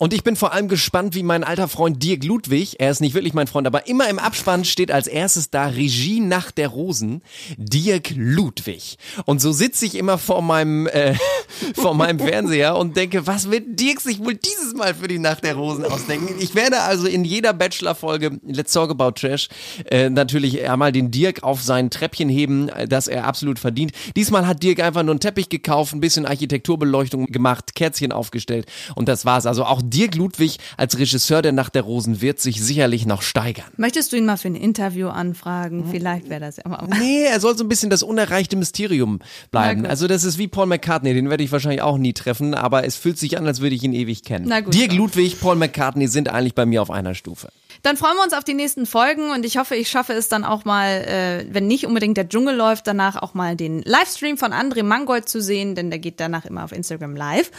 Und 0.00 0.14
ich 0.14 0.24
bin 0.24 0.34
vor 0.34 0.54
allem 0.54 0.68
gespannt, 0.68 1.14
wie 1.14 1.22
mein 1.22 1.44
alter 1.44 1.68
Freund 1.68 2.02
Dirk 2.02 2.24
Ludwig, 2.24 2.76
er 2.80 2.90
ist 2.90 3.02
nicht 3.02 3.12
wirklich 3.12 3.34
mein 3.34 3.46
Freund, 3.46 3.66
aber 3.66 3.86
immer 3.86 4.08
im 4.08 4.18
Abspann 4.18 4.64
steht 4.64 4.90
als 4.90 5.06
erstes 5.06 5.50
da 5.50 5.66
Regie 5.66 6.20
Nacht 6.20 6.56
der 6.56 6.68
Rosen, 6.68 7.20
Dirk 7.58 8.08
Ludwig. 8.16 8.96
Und 9.26 9.42
so 9.42 9.52
sitze 9.52 9.84
ich 9.84 9.96
immer 9.96 10.16
vor 10.16 10.40
meinem, 10.40 10.86
äh, 10.86 11.16
vor 11.74 11.92
meinem 11.92 12.18
Fernseher 12.18 12.76
und 12.76 12.96
denke, 12.96 13.26
was 13.26 13.50
wird 13.50 13.78
Dirk 13.78 14.00
sich 14.00 14.20
wohl 14.20 14.36
dieses 14.36 14.72
Mal 14.72 14.94
für 14.94 15.06
die 15.06 15.18
Nacht 15.18 15.44
der 15.44 15.54
Rosen 15.54 15.84
ausdenken? 15.84 16.34
Ich 16.40 16.54
werde 16.54 16.80
also 16.80 17.06
in 17.06 17.26
jeder 17.26 17.52
Bachelor-Folge 17.52 18.40
Let's 18.46 18.72
Talk 18.72 18.90
About 18.90 19.20
Trash 19.20 19.50
äh, 19.90 20.08
natürlich 20.08 20.66
einmal 20.66 20.92
den 20.92 21.10
Dirk 21.10 21.42
auf 21.42 21.62
sein 21.62 21.90
Treppchen 21.90 22.30
heben, 22.30 22.70
äh, 22.70 22.88
das 22.88 23.06
er 23.06 23.26
absolut 23.26 23.58
verdient. 23.58 23.92
Diesmal 24.16 24.46
hat 24.46 24.62
Dirk 24.62 24.80
einfach 24.80 25.02
nur 25.02 25.12
einen 25.12 25.20
Teppich 25.20 25.50
gekauft, 25.50 25.92
ein 25.92 26.00
bisschen 26.00 26.24
Architekturbeleuchtung 26.24 27.26
gemacht, 27.26 27.74
Kerzchen 27.74 28.12
aufgestellt 28.12 28.64
und 28.94 29.06
das 29.06 29.26
war's. 29.26 29.44
Also 29.44 29.66
auch 29.66 29.82
Dirk 29.90 30.14
Ludwig 30.14 30.58
als 30.76 30.98
Regisseur 30.98 31.42
der 31.42 31.52
Nacht 31.52 31.74
der 31.74 31.82
Rosen 31.82 32.20
wird 32.20 32.40
sich 32.40 32.62
sicherlich 32.62 33.06
noch 33.06 33.22
steigern. 33.22 33.66
Möchtest 33.76 34.12
du 34.12 34.16
ihn 34.16 34.24
mal 34.24 34.36
für 34.36 34.48
ein 34.48 34.54
Interview 34.54 35.08
anfragen? 35.08 35.86
Vielleicht 35.90 36.28
wäre 36.28 36.40
das 36.40 36.56
ja 36.56 36.68
mal. 36.68 36.86
Nee, 36.98 37.24
er 37.24 37.40
soll 37.40 37.56
so 37.56 37.64
ein 37.64 37.68
bisschen 37.68 37.90
das 37.90 38.02
unerreichte 38.02 38.56
Mysterium 38.56 39.20
bleiben. 39.50 39.86
Also 39.86 40.06
das 40.06 40.24
ist 40.24 40.38
wie 40.38 40.48
Paul 40.48 40.66
McCartney, 40.66 41.14
den 41.14 41.28
werde 41.30 41.44
ich 41.44 41.52
wahrscheinlich 41.52 41.82
auch 41.82 41.98
nie 41.98 42.12
treffen, 42.12 42.54
aber 42.54 42.84
es 42.84 42.96
fühlt 42.96 43.18
sich 43.18 43.36
an, 43.38 43.46
als 43.46 43.60
würde 43.60 43.74
ich 43.74 43.82
ihn 43.82 43.92
ewig 43.92 44.22
kennen. 44.24 44.46
Na 44.48 44.60
gut, 44.60 44.74
Dirk 44.74 44.92
ja. 44.92 44.98
Ludwig, 44.98 45.40
Paul 45.40 45.56
McCartney 45.56 46.08
sind 46.08 46.28
eigentlich 46.28 46.54
bei 46.54 46.66
mir 46.66 46.82
auf 46.82 46.90
einer 46.90 47.14
Stufe. 47.14 47.48
Dann 47.82 47.96
freuen 47.96 48.16
wir 48.16 48.24
uns 48.24 48.34
auf 48.34 48.44
die 48.44 48.54
nächsten 48.54 48.84
Folgen 48.86 49.30
und 49.30 49.44
ich 49.46 49.56
hoffe, 49.56 49.74
ich 49.74 49.88
schaffe 49.88 50.12
es 50.12 50.28
dann 50.28 50.44
auch 50.44 50.64
mal, 50.64 50.88
äh, 50.88 51.46
wenn 51.50 51.66
nicht 51.66 51.86
unbedingt 51.86 52.16
der 52.16 52.28
Dschungel 52.28 52.54
läuft, 52.54 52.86
danach 52.86 53.16
auch 53.16 53.34
mal 53.34 53.56
den 53.56 53.82
Livestream 53.82 54.36
von 54.36 54.52
André 54.52 54.82
Mangold 54.82 55.28
zu 55.28 55.40
sehen, 55.40 55.74
denn 55.74 55.90
der 55.90 55.98
geht 55.98 56.20
danach 56.20 56.44
immer 56.44 56.64
auf 56.64 56.72
Instagram 56.72 57.16
live. 57.16 57.50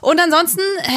Und 0.00 0.20
ansonsten 0.20 0.60
äh, 0.82 0.90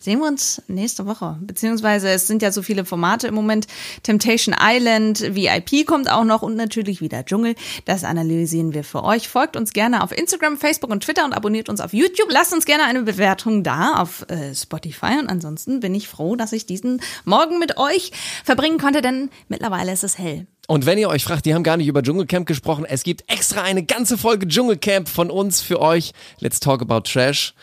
sehen 0.00 0.18
wir 0.20 0.26
uns 0.26 0.62
nächste 0.66 1.06
Woche. 1.06 1.36
Beziehungsweise 1.42 2.08
es 2.08 2.26
sind 2.26 2.40
ja 2.42 2.50
so 2.50 2.62
viele 2.62 2.84
Formate 2.84 3.28
im 3.28 3.34
Moment. 3.34 3.66
Temptation 4.02 4.56
Island, 4.58 5.20
VIP 5.34 5.86
kommt 5.86 6.10
auch 6.10 6.24
noch 6.24 6.42
und 6.42 6.56
natürlich 6.56 7.02
wieder 7.02 7.24
Dschungel. 7.24 7.54
Das 7.84 8.02
analysieren 8.02 8.72
wir 8.72 8.82
für 8.82 9.04
euch. 9.04 9.28
Folgt 9.28 9.56
uns 9.56 9.72
gerne 9.72 10.02
auf 10.02 10.16
Instagram, 10.16 10.56
Facebook 10.56 10.90
und 10.90 11.04
Twitter 11.04 11.24
und 11.24 11.34
abonniert 11.34 11.68
uns 11.68 11.80
auf 11.80 11.92
YouTube. 11.92 12.28
Lasst 12.30 12.54
uns 12.54 12.64
gerne 12.64 12.84
eine 12.84 13.02
Bewertung 13.02 13.62
da 13.62 14.00
auf 14.00 14.24
äh, 14.30 14.54
Spotify. 14.54 15.18
Und 15.20 15.28
ansonsten 15.28 15.80
bin 15.80 15.94
ich 15.94 16.08
froh, 16.08 16.34
dass 16.34 16.52
ich 16.52 16.64
diesen 16.64 17.02
Morgen 17.24 17.58
mit 17.58 17.76
euch 17.76 18.12
verbringen 18.42 18.78
konnte, 18.78 19.02
denn 19.02 19.28
mittlerweile 19.48 19.92
ist 19.92 20.02
es 20.02 20.18
hell. 20.18 20.46
Und 20.66 20.86
wenn 20.86 20.98
ihr 20.98 21.08
euch 21.08 21.24
fragt, 21.24 21.44
die 21.44 21.54
haben 21.54 21.64
gar 21.64 21.76
nicht 21.76 21.88
über 21.88 22.02
Dschungelcamp 22.02 22.46
gesprochen, 22.46 22.86
es 22.88 23.02
gibt 23.02 23.30
extra 23.30 23.62
eine 23.62 23.82
ganze 23.82 24.16
Folge 24.16 24.46
Dschungelcamp 24.46 25.08
von 25.08 25.30
uns 25.30 25.60
für 25.60 25.80
euch. 25.80 26.12
Let's 26.38 26.60
talk 26.60 26.80
about 26.80 27.00
Trash. 27.00 27.54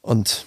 Und 0.00 0.46